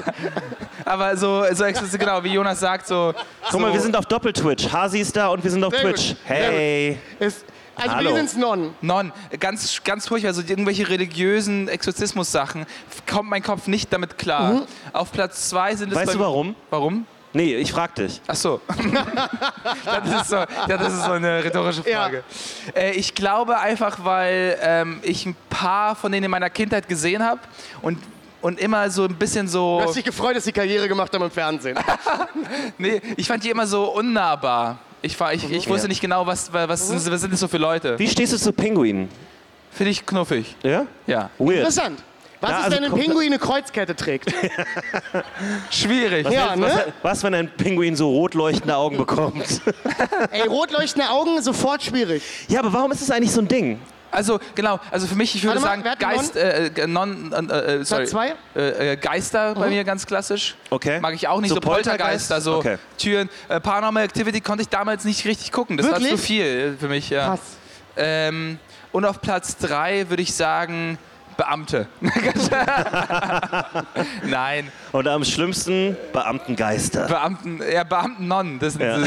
[0.84, 1.64] aber so, so
[1.98, 3.14] genau, wie Jonas sagt, so.
[3.50, 4.70] Guck mal, wir sind auf Doppel-Twitch.
[4.72, 6.08] Hasi ist da und wir sind auf Sehr Twitch.
[6.08, 6.98] gut, sehr Hey.
[7.18, 7.44] Es,
[7.80, 8.10] also Hallo.
[8.10, 8.74] wir sind's Nonnen.
[8.80, 12.66] Non, ganz, ganz furchtbar, also irgendwelche religiösen Exorzismus-Sachen,
[13.10, 14.52] kommt mein Kopf nicht damit klar.
[14.52, 14.62] Mhm.
[14.92, 16.54] Auf Platz zwei sind es Weißt bei du warum?
[16.70, 17.06] Warum?
[17.32, 18.20] Nee, ich frag dich.
[18.26, 18.60] Ach so.
[19.84, 22.02] das, ist so ja, das ist so eine rhetorische Ja.
[22.02, 22.24] Frage.
[22.74, 27.24] Äh, ich glaube einfach, weil ähm, ich ein paar von denen in meiner Kindheit gesehen
[27.24, 27.40] habe
[27.82, 27.98] und,
[28.40, 29.78] und immer so ein bisschen so.
[29.78, 31.78] Du hast dich gefreut, dass sie Karriere gemacht haben im Fernsehen.
[32.78, 34.78] Nee, ich fand die immer so unnahbar.
[35.02, 35.88] Ich, war, ich, ich wusste Ja.
[35.88, 37.98] nicht genau, was, was, sind, was sind das so für Leute.
[37.98, 39.08] Wie stehst du zu Pinguinen?
[39.72, 40.56] Finde ich knuffig.
[40.62, 40.86] Ja?
[41.06, 41.30] Ja.
[41.38, 41.58] Weird.
[41.58, 42.02] Interessant.
[42.40, 44.32] Was Ja, ist, also wenn ein kommt- Pinguin eine Kreuzkette trägt?
[45.70, 46.28] Schwierig.
[46.30, 46.86] ja, ne?
[47.02, 49.60] Was, wenn ein Pinguin so rot leuchtende Augen bekommt?
[50.30, 52.22] Ey, rot leuchtende Augen, sofort schwierig.
[52.48, 53.78] ja, aber warum ist das eigentlich so ein Ding?
[54.10, 56.86] Also, genau, also für mich, ich würde Warte mal, sagen, wer hat Geist, äh, äh,
[56.86, 58.34] non, äh, äh, sorry, zwei?
[58.56, 60.56] Äh, äh, Geister bei mir ganz klassisch.
[60.70, 61.00] Okay.
[61.00, 62.28] Mag ich auch nicht, So so, Poltergeist?
[62.28, 62.78] Poltergeister, so Okay.
[62.98, 63.28] Türen.
[63.48, 66.10] Äh, Paranormal Activity konnte ich damals nicht richtig gucken, das war Wirklich?
[66.12, 67.10] zu viel äh, für mich.
[67.10, 67.28] Ja.
[67.28, 67.40] Krass.
[67.96, 68.58] Ähm,
[68.92, 70.98] und auf Platz drei würde ich sagen,
[71.40, 71.86] Beamte.
[74.26, 77.06] Nein, Und am schlimmsten Beamtengeister.
[77.06, 78.58] Beamten, ja, Beamten-Non.
[78.58, 78.98] Das sind, Ja.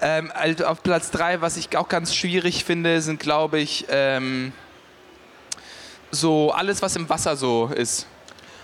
[0.00, 4.52] ähm, also auf Platz drei, was ich auch ganz schwierig finde, sind, glaube ich, ähm,
[6.12, 8.06] so alles, was im Wasser so ist.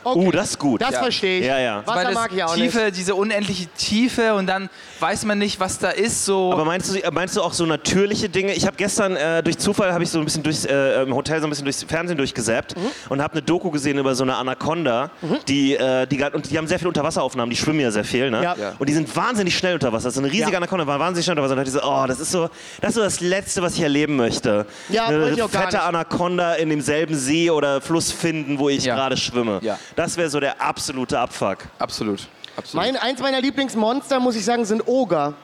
[0.04, 0.18] Okay.
[0.26, 0.82] Uh, das ist gut.
[0.82, 0.98] Das Ja.
[1.02, 1.46] verstehe ich.
[1.46, 1.82] Ja, ja.
[1.86, 2.96] Wasser Weil das mag ich auch Tiefe, nicht.
[2.96, 4.68] diese unendliche Tiefe und dann
[5.00, 6.24] weiß man nicht, was da ist.
[6.24, 6.52] So.
[6.52, 8.52] Aber meinst du, meinst du auch so natürliche Dinge?
[8.54, 11.40] Ich habe gestern äh, durch Zufall habe ich so ein bisschen durchs, äh, im Hotel
[11.40, 12.80] so ein bisschen durchs Fernsehen durchgesäppt Mhm.
[13.08, 15.10] und habe eine Doku gesehen über so eine Anaconda,
[15.48, 18.42] die, äh, die und die haben sehr viele Unterwasseraufnahmen, die schwimmen ja sehr viel, ne?
[18.42, 18.54] Ja.
[18.58, 18.72] Ja.
[18.78, 20.10] Und die sind wahnsinnig schnell unter Wasser.
[20.10, 20.56] So eine riesige Ja.
[20.58, 21.52] Anaconda war wahnsinnig schnell unter Wasser.
[21.52, 22.48] Und da dachte ich so, oh, das ist so,
[22.80, 24.66] das ist so das Letzte, was ich erleben möchte.
[24.88, 25.86] Ja, eine wollte ich auch gar fette nicht.
[25.86, 28.94] Anaconda in demselben See oder Fluss finden, wo ich Ja.
[28.94, 29.58] gerade schwimme.
[29.62, 29.78] Ja.
[29.96, 31.58] Das wäre so der absolute Abfuck.
[31.78, 32.26] Absolut.
[32.56, 32.86] Absolut.
[32.86, 35.34] Mein, eins meiner Lieblingsmonster, muss ich sagen, sind Oger.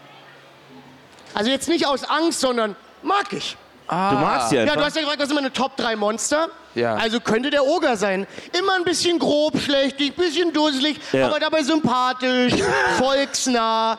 [1.35, 3.57] Also jetzt nicht aus Angst, sondern mag ich.
[3.89, 4.77] Du magst die Ja, einfach.
[4.77, 6.49] du hast ja gefragt, was sind meine Top 3 Monster?
[6.75, 6.95] Ja.
[6.95, 8.27] Also könnte der Oger sein.
[8.59, 11.27] Immer ein bisschen grob, schlechtig, bisschen dusselig, Ja.
[11.29, 12.55] aber dabei sympathisch,
[12.99, 13.99] volksnah,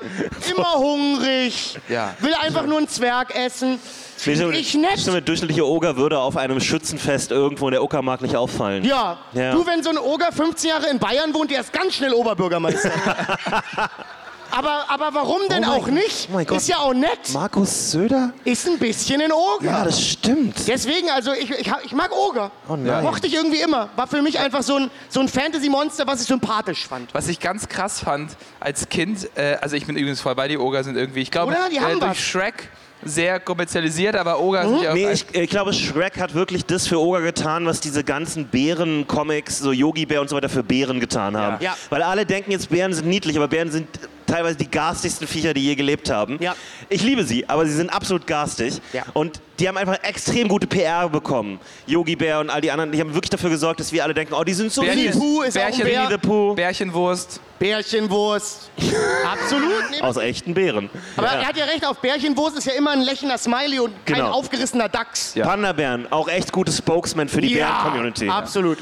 [0.50, 2.14] immer hungrig, Ja.
[2.20, 3.80] will einfach nur einen Zwerg essen.
[4.26, 5.00] Nee, so- ich nett.
[5.00, 8.84] So eine durchschnittliche Oger würde auf einem Schützenfest irgendwo in der Uckermark nicht auffallen.
[8.86, 9.18] Ja.
[9.34, 9.52] Ja.
[9.52, 12.92] du, wenn so ein Oger 15 Jahre in Bayern wohnt, der ist ganz schnell Oberbürgermeister.
[14.52, 15.93] aber, aber warum denn Oh auch Gott.
[15.93, 16.28] nicht?
[16.30, 16.58] Oh mein Gott.
[16.58, 17.32] ist ja auch nett.
[17.34, 18.34] Markus Söder?
[18.43, 19.66] Ist ein bisschen ein Oger.
[19.66, 20.56] Ja, das stimmt.
[20.68, 22.52] Deswegen, also ich, ich, ich mag Oger.
[22.68, 23.04] Oh nein.
[23.04, 23.89] Mochte ich irgendwie immer.
[23.95, 27.14] War für mich einfach so ein, so ein Fantasy-Monster, was ich sympathisch fand.
[27.14, 30.58] Was ich ganz krass fand als Kind, äh, also ich bin übrigens voll bei die
[30.58, 31.70] Oger sind irgendwie, ich glaube, Oder?
[31.70, 32.18] Die haben äh, durch was.
[32.18, 32.70] Shrek
[33.04, 36.86] sehr kommerzialisiert, aber Oger sind ja auch Nee, ich, ich glaube, Shrek hat wirklich das
[36.88, 40.99] für Oger getan, was diese ganzen Bären-Comics, so Yogi Bär und so weiter, für Bären
[40.99, 41.58] getan haben.
[41.64, 41.76] Ja.
[41.89, 43.88] Weil alle denken jetzt, Bären sind niedlich, aber Bären sind
[44.32, 46.38] teilweise die garstigsten Viecher, die je gelebt haben.
[46.42, 46.56] Ja.
[46.90, 48.82] Ich liebe sie, aber sie sind absolut garstig.
[48.94, 49.04] Ja.
[49.14, 51.60] Und die haben einfach extrem gute PR bekommen.
[51.86, 54.34] Yogi Bär und all die anderen, die haben wirklich dafür gesorgt, dass wir alle denken,
[54.34, 55.12] oh, die sind so Winnie lieb.
[55.12, 56.02] Pooh ist auch ein Bärchen, Bär.
[56.04, 56.56] Winnie the Pooh.
[56.56, 57.40] Bärchenwurst.
[57.60, 58.72] Bärchenwurst.
[59.32, 59.84] Absolut.
[59.92, 60.90] Nee, Aus echten Bären.
[61.18, 61.34] aber Ja.
[61.42, 64.32] er hat ja recht, auf Bärchenwurst ist ja immer ein lächelnder Smiley und kein Genau.
[64.32, 65.36] aufgerissener Dachs.
[65.36, 65.46] Ja.
[65.46, 68.30] Panda-Bären, auch echt gute Spokesman für die Bären-Community.
[68.30, 68.80] absolut.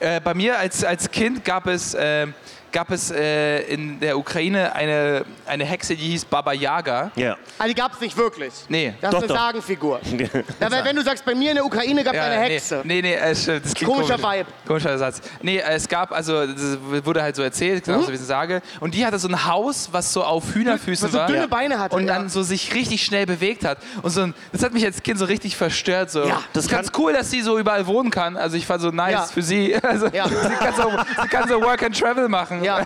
[0.00, 2.26] Äh, bei mir als, als Kind gab es, äh,
[2.72, 7.10] gab es äh, in der Ukraine eine, eine Hexe, die hieß Baba Yaga.
[7.16, 7.36] Ja.
[7.58, 8.52] Also die gab es nicht wirklich.
[8.68, 8.94] Nee.
[9.00, 9.36] Das Doch, ist eine doch.
[9.46, 10.00] Sagenfigur.
[10.60, 12.80] ja, weil wenn du sagst, bei mir in der Ukraine gab es eine Hexe.
[12.84, 14.38] Nee, nee, nee äh, stimmt, das klingt Komischer komisch.
[14.38, 14.46] Vibe.
[14.66, 15.20] Komischer Satz.
[15.42, 17.92] Nee, äh, es gab, also, das wurde halt so erzählt, Mhm.
[17.92, 18.62] genauso wie ich sage.
[18.80, 21.26] Und die hatte so ein Haus, was so auf Hühnerfüßen Was so war.
[21.26, 21.48] dünne.
[21.48, 22.28] Beine hatte, Und dann ja.
[22.28, 23.78] so sich richtig schnell bewegt hat.
[24.02, 26.10] Und so ein, das hat mich als Kind so richtig verstört.
[26.10, 26.20] So.
[26.24, 28.36] Ja, das das ist ganz cool, dass sie so überall wohnen kann.
[28.36, 29.22] Also ich war so nice Ja.
[29.22, 29.74] für sie.
[29.82, 30.28] Also, Ja.
[30.28, 30.90] sie, kann so,
[31.22, 32.57] sie kann so Work and Travel machen.
[32.62, 32.80] Ja.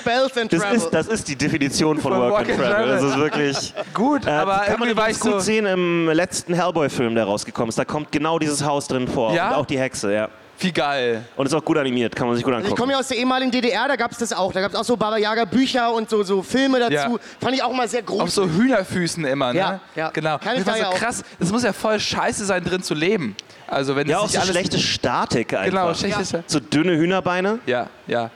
[0.00, 0.76] Spells and Das Travel.
[0.76, 2.74] ist, das ist die Definition von Von Work, Work and and Travel.
[2.74, 2.88] Travel.
[2.88, 3.74] Das ist wirklich.
[3.94, 5.38] Gut, Äh, aber kann man übrigens gut so...
[5.40, 7.78] sehen im letzten Hellboy-Film, der rausgekommen ist.
[7.78, 9.32] Da kommt genau dieses Haus drin vor.
[9.32, 9.50] Ja?
[9.50, 10.28] Und auch die Hexe, ja.
[10.60, 11.24] Wie geil.
[11.36, 12.80] Und ist auch gut animiert, kann man sich gut Also ich angucken.
[12.80, 14.52] komme ja aus der ehemaligen DDR, da gab es das auch.
[14.52, 16.92] Da gab es auch so Baba Yaga Bücher und so, so Filme dazu.
[16.92, 17.16] Ja.
[17.40, 18.34] Fand ich auch mal sehr Auf groß.
[18.34, 19.58] so Hühnerfüßen immer, ne?
[19.58, 20.10] Ja, ja.
[20.10, 20.38] Genau.
[20.38, 20.94] Kann ich das war da so ja auch.
[20.94, 21.22] krass.
[21.38, 23.36] Das muss ja voll scheiße sein, drin zu leben.
[23.66, 24.50] Also wenn ja, das auch so alles...
[24.50, 25.66] schlechte Statik einfach.
[25.66, 26.32] Genau, schlechtes...
[26.32, 27.60] Ja, So dünne Hühnerbeine.
[27.66, 27.88] ja.
[28.06, 28.30] ja.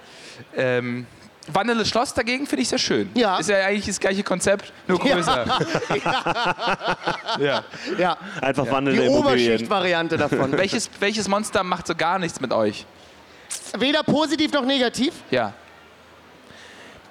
[0.56, 1.06] Ähm,
[1.46, 3.10] Wanderle Schloss dagegen finde ich sehr schön.
[3.14, 3.36] Ja.
[3.38, 5.44] Ist ja eigentlich das gleiche Konzept, nur größer.
[7.38, 7.64] ja.
[7.98, 9.52] ja, Einfach die wandelnde Immobilien.
[9.52, 10.52] Oberschicht-Variante davon.
[10.56, 12.86] Welches, welches Monster macht so gar nichts mit euch?
[13.78, 15.12] Weder positiv noch negativ.
[15.30, 15.52] Ja.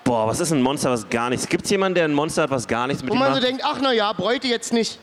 [0.03, 1.47] Boah, was ist ein Monster, was gar nichts...
[1.47, 3.39] Gibt es jemanden, der ein Monster hat, was gar nichts mit Wo ihm man so
[3.39, 3.47] macht?
[3.47, 4.99] denkt, ach na ja, bräuchte jetzt nicht.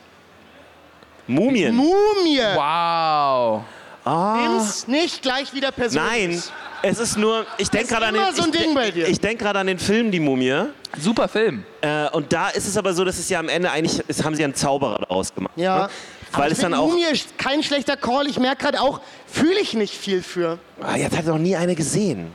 [1.25, 1.73] Mumien.
[1.75, 2.41] Mumie.
[2.55, 3.63] Wow.
[4.05, 6.11] Nimm's nicht gleich wieder persönlich.
[6.11, 6.43] Nein,
[6.83, 7.45] es ist nur...
[7.57, 8.33] Ich denke gerade an den...
[8.33, 8.43] so
[8.83, 9.09] ich.
[9.09, 10.65] Ich denke gerade an den Film Die Mumie.
[10.99, 11.63] Super Film.
[11.81, 14.03] Äh, und da ist es aber so, dass es ja am Ende eigentlich...
[14.07, 15.53] Es haben sie einen Zauberer daraus gemacht.
[15.55, 15.83] Ja.
[15.83, 15.89] Ne?
[16.31, 16.87] Weil Aber es ich dann auch...
[16.89, 18.27] Mumie ist kein schlechter Call.
[18.27, 20.59] Ich merke gerade auch, fühle ich nicht viel für.
[20.81, 22.31] Ah, jetzt hat noch nie eine gesehen.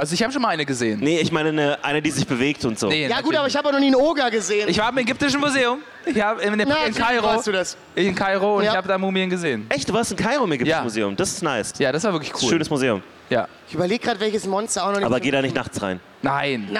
[0.00, 0.98] Also ich habe schon mal eine gesehen.
[1.00, 2.88] Nee, ich meine eine, eine, die sich bewegt und so.
[2.88, 4.66] Nee, Ja gut, natürlich aber ich habe auch noch nie einen Oger gesehen.
[4.70, 5.82] Ich war im Ägyptischen Museum.
[6.06, 7.24] Ich habe in, der- Na, in natürlich Kairo.
[7.26, 7.76] warst du das.
[7.94, 8.70] In Kairo und Ja.
[8.70, 9.66] ich habe da Mumien gesehen.
[9.68, 10.82] Echt, du warst in Kairo im Ägyptischen Ja.
[10.82, 11.14] Museum.
[11.16, 11.74] Das ist nice.
[11.78, 12.48] Ja, das war wirklich cool.
[12.48, 13.02] Schönes Museum.
[13.28, 13.46] Ja.
[13.68, 15.04] Ich überlege gerade, welches Monster auch noch nicht.
[15.04, 16.00] Aber geh da nicht nachts rein.
[16.22, 16.70] Nein.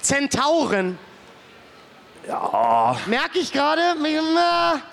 [0.00, 0.96] Zentauren.
[2.28, 2.94] Ja.
[3.06, 3.80] Merke ich gerade?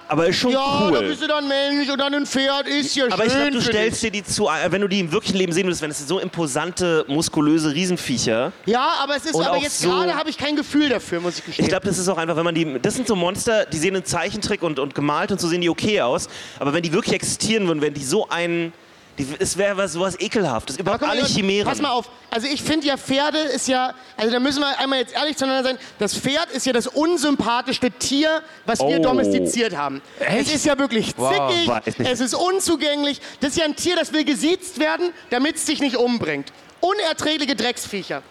[0.08, 1.08] Aber ist schon Ja, da cool.
[1.10, 2.66] bist du dann Mensch und dann ein Pferd.
[2.68, 5.12] Ist ja Aber schön ich glaube, du stellst dir die zu, wenn du die im
[5.12, 8.54] wirklichen Leben sehen würdest, wenn es so imposante, muskulöse Riesenviecher.
[8.66, 8.74] dich.
[8.74, 11.46] Ja, aber es ist, aber jetzt so- gerade habe ich kein Gefühl dafür, muss ich
[11.46, 11.66] gestehen.
[11.66, 12.80] Ich glaube, das ist auch einfach, wenn man die.
[12.82, 15.70] Das sind so Monster, die sehen in Zeichentrick und, und gemalt und so sehen die
[15.70, 16.30] okay aus.
[16.60, 18.72] Aber wenn die wirklich existieren würden, wenn die so ein.
[19.18, 20.78] Die, es wäre was, sowas ekelhaftes.
[20.78, 21.68] Überhaupt mal, alle Leute, Chimären.
[21.70, 22.10] Pass mal auf.
[22.30, 25.64] Also ich finde ja, Pferde ist ja, also da müssen wir einmal jetzt ehrlich zueinander
[25.70, 29.04] sein, das Pferd ist ja das unsympathischste Tier, was wir Oh.
[29.04, 30.02] domestiziert haben.
[30.20, 32.12] Es ist ja wirklich Wow, zickig, weiß nicht.
[32.12, 33.22] es ist unzugänglich.
[33.40, 36.52] Das ist ja ein Tier, das will gesiezt werden, damit es sich nicht umbringt.
[36.82, 38.22] Unerträgliche Drecksviecher.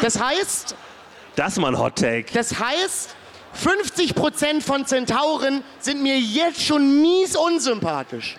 [0.00, 0.74] Das heißt,
[1.36, 2.26] Das ist mal ein Hot Take.
[2.32, 3.10] das heißt,
[3.62, 8.36] 50% von Zentauren sind mir jetzt schon mies unsympathisch.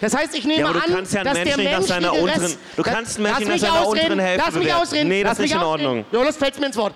[0.00, 2.12] Das heißt, ich nehme Ja, aber du an, kannst ja dass der Menschen nach seiner
[2.12, 4.62] unteren- Rest- du kannst einen Menschen Lass nach mich seiner ausreden, unteren Hälfte Lass mich
[4.64, 4.82] bewerten.
[4.82, 5.08] ausreden.
[5.08, 5.60] Nee, das Lass ist nicht in.
[5.62, 6.04] Ordnung.
[6.12, 6.94] Jonas fällt mir ins Wort.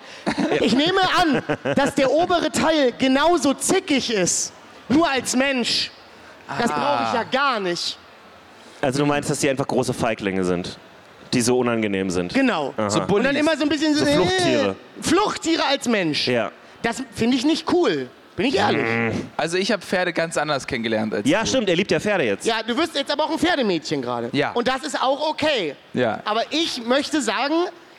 [0.61, 1.43] Ich nehme an,
[1.75, 4.53] dass der obere Teil genauso zickig ist.
[4.89, 5.91] Nur als Mensch.
[6.59, 7.97] Das brauche ich ja gar nicht.
[8.81, 10.77] Also du meinst, dass die einfach große Feiglinge sind,
[11.33, 12.33] die so unangenehm sind.
[12.33, 12.73] Genau.
[12.89, 13.27] So Und Bullies.
[13.27, 14.69] dann immer so ein bisschen so, So Fluchttiere.
[14.99, 16.27] Äh, Fluchttiere als Mensch.
[16.27, 16.51] Ja.
[16.81, 18.09] Das finde ich nicht cool.
[18.35, 18.83] Bin ich ehrlich.
[19.37, 21.47] Also ich habe Pferde ganz anders kennengelernt als Ja, du.
[21.47, 22.45] stimmt, er liebt ja Pferde jetzt.
[22.45, 24.29] Ja, du wirst jetzt aber auch ein Pferdemädchen gerade.
[24.31, 24.51] Ja.
[24.53, 25.75] Und das ist auch okay.
[25.93, 26.21] Ja.
[26.25, 27.53] Aber ich möchte sagen,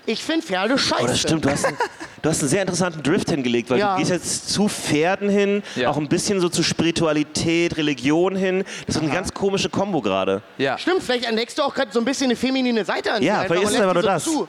[0.06, 1.02] ich finde Pferde scheiße.
[1.02, 1.44] Oh, das stimmt.
[1.44, 1.76] Du hast, einen,
[2.20, 3.92] du hast einen sehr interessanten Drift hingelegt, weil Ja.
[3.94, 5.88] du gehst jetzt zu Pferden hin, Ja.
[5.90, 8.64] auch ein bisschen so zu Spiritualität, Religion hin.
[8.86, 10.42] Das ist eine ganz komische Kombo gerade.
[10.58, 10.76] Ja.
[10.78, 13.40] Stimmt, vielleicht entdeckst du auch gerade so ein bisschen eine feminine Seite an dir Ja,
[13.40, 14.48] einfach vielleicht und ist es aber lässt nur die so das.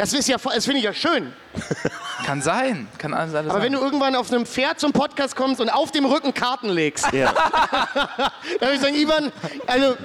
[0.00, 1.32] Das ist ja, das finde ich ja schön.
[2.24, 2.88] Kann sein.
[2.98, 3.66] Kann alles alles Aber sein.
[3.66, 7.12] wenn du irgendwann auf einem Pferd zum Podcast kommst und auf dem Rücken Karten legst,
[7.12, 7.32] Ja.
[8.60, 9.32] dann würde ich sagen, Ivan,
[9.66, 9.96] also,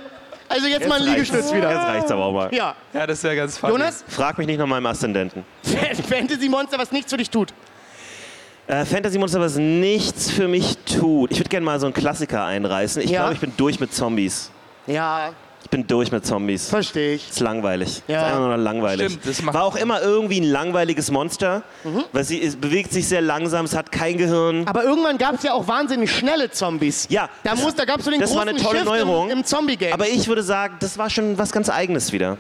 [0.50, 1.70] also jetzt, mal ein Liegestütz wieder.
[1.72, 2.54] Jetzt reicht's aber auch mal.
[2.54, 2.76] Ja.
[2.94, 3.74] ja, das wäre ganz funny.
[3.74, 5.44] Jonas, Frag mich nicht nach meinem Aszendenten.
[6.10, 7.54] Fantasy-Monster, was nichts für dich tut.
[8.68, 11.32] Äh, Fantasy-Monster, was nichts für mich tut.
[11.32, 13.02] Ich würde gerne mal so einen Klassiker einreißen.
[13.02, 13.20] Ich Ja.
[13.22, 14.50] glaube, ich bin durch mit Zombies.
[14.88, 15.32] Ja,
[15.76, 16.70] bin durch mit Zombies.
[16.70, 17.30] Verstehe ich.
[17.30, 18.02] ist langweilig.
[18.08, 18.20] Ja.
[18.20, 19.12] Ist einfach nur langweilig.
[19.12, 21.64] Stimmt, das macht- War auch immer irgendwie ein langweiliges Monster,
[22.14, 24.66] weil sie es bewegt sich sehr langsam, es hat kein Gehirn.
[24.68, 27.08] Aber irgendwann gab es ja auch wahnsinnig schnelle Zombies.
[27.10, 29.30] Ja, Da, muss, da gab es so den das war großen eine tolle Shift Neuerung.
[29.30, 29.94] im, im Zombie-Game.
[29.94, 32.38] Aber ich würde sagen, das war schon was ganz Eigenes wieder.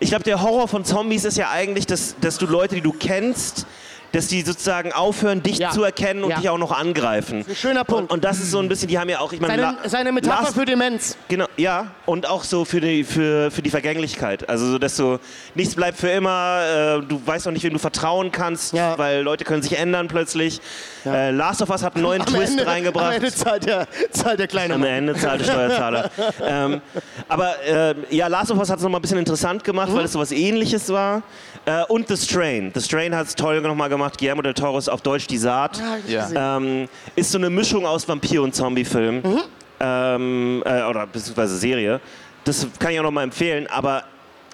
[0.00, 2.92] Ich glaube, der Horror von Zombies ist ja eigentlich, dass, dass du Leute, die du
[2.92, 3.66] kennst,
[4.12, 5.70] dass die sozusagen aufhören, dich Ja.
[5.70, 6.36] zu erkennen und Ja.
[6.38, 7.44] dich auch noch angreifen.
[7.48, 8.10] ein schöner Punkt.
[8.10, 10.12] Und, und das ist so ein bisschen, die haben ja auch, ich meine, seine, seine
[10.12, 11.16] Metapher Last- für Demenz.
[11.28, 11.86] Genau, ja.
[12.06, 14.48] Und auch so für die, für, für die Vergänglichkeit.
[14.48, 15.18] Also, so, dass so
[15.54, 17.00] nichts bleibt für immer.
[17.02, 18.96] Äh, du weißt auch nicht, wem du vertrauen kannst, Ja.
[18.98, 20.60] weil Leute können sich ändern plötzlich.
[21.06, 23.06] Äh, Last of Us hat einen neuen Twist Ende, reingebracht.
[23.06, 24.90] Am Ende zahlt der, zahlt der kleine Am Mann.
[24.90, 26.10] Ende zahlt der Steuerzahler.
[26.46, 26.80] ähm,
[27.28, 29.94] aber äh, ja, Last of Us hat es nochmal ein bisschen interessant gemacht, Mhm.
[29.96, 31.22] weil es sowas ähnliches war.
[31.64, 32.72] Äh, und The Strain.
[32.74, 34.18] The Strain hat es toll nochmal gemacht.
[34.18, 35.80] Guillermo del Toro ist auf Deutsch die Saat.
[36.08, 36.56] Ja.
[36.56, 39.22] Ähm, ist so eine Mischung aus Vampir- und Zombie-Film.
[39.22, 39.40] Mhm.
[39.80, 42.00] Ähm, äh, oder beziehungsweise Serie.
[42.44, 44.04] Das kann ich auch nochmal empfehlen, aber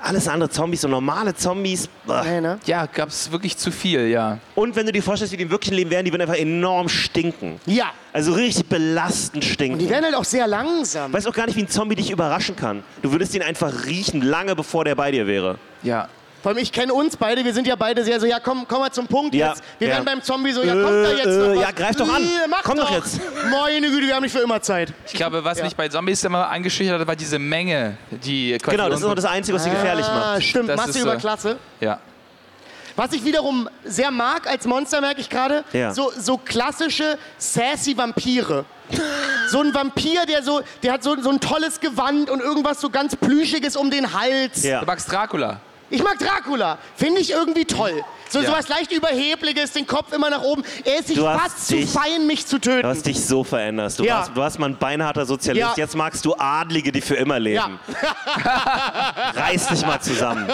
[0.00, 1.88] alles andere Zombies, so normale Zombies.
[2.06, 2.58] Nee, ne?
[2.66, 4.38] Ja, gab es wirklich zu viel, ja.
[4.54, 6.88] Und wenn du dir vorstellst, wie die im wirklichen Leben wären, die würden einfach enorm
[6.88, 7.60] stinken.
[7.66, 7.86] Ja.
[8.12, 9.78] Also richtig belastend stinken.
[9.78, 11.12] Die werden halt auch sehr langsam.
[11.12, 12.84] weiß auch gar nicht, wie ein Zombie dich überraschen kann.
[13.02, 15.58] Du würdest ihn einfach riechen, lange bevor der bei dir wäre.
[15.82, 16.08] Ja.
[16.42, 18.78] Vor allem, ich kenne uns beide, wir sind ja beide sehr so, ja komm, komm
[18.80, 19.62] mal zum Punkt Ja, jetzt.
[19.78, 19.94] Wir ja.
[19.94, 21.62] werden beim Zombie so, ja kommt da jetzt Äh, noch äh, was?
[21.62, 22.22] ja, greif doch an.
[22.22, 23.20] Äh, Mach Komm doch jetzt.
[23.50, 24.92] Meine Güte, wir haben nicht für immer Zeit.
[25.06, 28.88] Ich glaube, was mich bei Zombies immer eingeschüchtert hat, war diese Menge, die quasi Genau,
[28.88, 30.42] das ist auch das Einzige, was sie gefährlich Ah, macht.
[30.44, 31.56] stimmt, Das Masse über äh, Klasse.
[31.80, 31.98] Ja.
[32.94, 35.92] Was ich wiederum sehr mag als Monster, merke ich gerade, Ja.
[35.92, 38.64] so, so klassische sassy Vampire.
[39.50, 42.90] So ein Vampir, der so, der hat so, so ein tolles Gewand und irgendwas so
[42.90, 44.62] ganz Plüschiges um den Hals.
[44.62, 44.80] Ja.
[44.80, 45.60] Du magst Dracula.
[45.90, 46.78] Ich mag Dracula.
[46.96, 48.04] Finde ich irgendwie toll.
[48.30, 48.46] So Ja.
[48.48, 50.62] sowas leicht Überhebliches, den Kopf immer nach oben.
[50.84, 52.86] Er ist sich Du fast zu fein, mich zu Du töten.
[52.86, 53.98] hast dich so verändert.
[53.98, 54.18] Du, Ja.
[54.18, 55.60] warst, du warst mal ein beinharter Sozialist.
[55.66, 55.72] Ja.
[55.76, 57.80] Jetzt magst du Adlige, die für immer leben.
[59.34, 60.46] Reiß dich mal zusammen.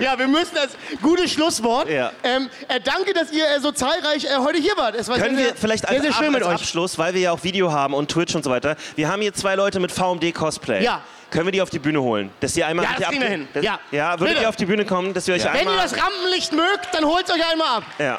[0.00, 0.70] Ja, wir müssen das
[1.02, 1.88] gute Schlusswort.
[1.90, 2.12] Ja.
[2.22, 4.94] Ähm, äh, danke, dass ihr äh, so zahlreich äh, heute hier wart.
[4.94, 6.60] Es war Können sehr, wir vielleicht sehr, als, sehr schön Ab- mit als euch.
[6.62, 9.34] Abschluss, weil wir ja auch Video haben und Twitch und so weiter, wir haben hier
[9.34, 10.82] zwei Leute mit VMD-Cosplay.
[10.82, 11.02] Ja.
[11.32, 12.30] Können wir die auf die Bühne holen?
[12.40, 13.48] Dass die einmal Ja, das kriegen wir hin.
[13.52, 13.80] Das, Ja.
[13.90, 14.42] ja, würdet Bitte.
[14.42, 15.74] ihr auf die Bühne kommen, dass wir euch Wenn einmal...
[15.76, 17.84] ihr das Rampenlicht mögt, dann holt euch einmal ab.
[17.98, 18.18] ja.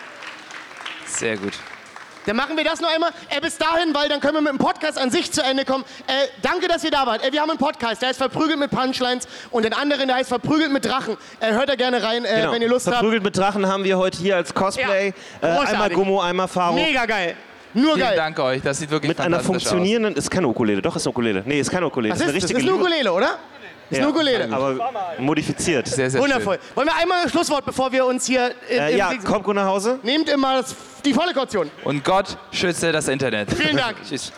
[1.06, 1.54] Sehr gut.
[2.26, 3.12] Dann machen wir das noch einmal.
[3.30, 5.84] Äh, bis dahin, weil dann können wir mit dem Podcast an sich zu Ende kommen.
[6.08, 7.22] Äh, danke, dass ihr da wart.
[7.24, 10.30] Äh, wir haben einen Podcast, der heißt Verprügelt mit Punchlines und den anderen, der heißt
[10.30, 11.18] Verprügelt mit Drachen.
[11.42, 12.54] Äh, hört da gerne rein, äh, Genau.
[12.54, 12.96] wenn ihr Lust habt.
[12.96, 15.14] Verprügelt mit Drachen haben wir heute hier als Cosplay.
[15.42, 15.64] Ja.
[15.64, 16.76] Äh, einmal Gummo, einmal Faro.
[16.76, 17.36] Mega geil.
[17.74, 18.16] Nur Vielen geil.
[18.18, 18.62] Dank euch.
[18.62, 21.44] Das sieht wirklich Mit einer fantastisch funktionierenden, ist keine Ukulele, doch ist eine Ukulele.
[21.46, 23.38] Nee, ist keine Ukulele, Was ist ist, eine das richtige ist eine Ukulele, oder?
[23.90, 24.50] Ist Ja, eine Ukulele.
[24.52, 25.88] Aber modifiziert.
[25.88, 26.58] Sehr, sehr Wundervoll.
[26.76, 28.52] Wollen wir einmal ein Schlusswort, bevor wir uns hier...
[28.70, 30.00] Äh, Äh, im ja, kommt gut nach Hause.
[30.04, 31.68] Nehmt immer das, die volle Kaution.
[31.68, 31.86] schön.
[31.86, 33.52] Und Gott schütze das Internet.
[33.54, 33.98] Vielen Dank.
[34.08, 34.32] Tschüss.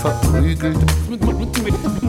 [0.00, 0.76] verprügelt,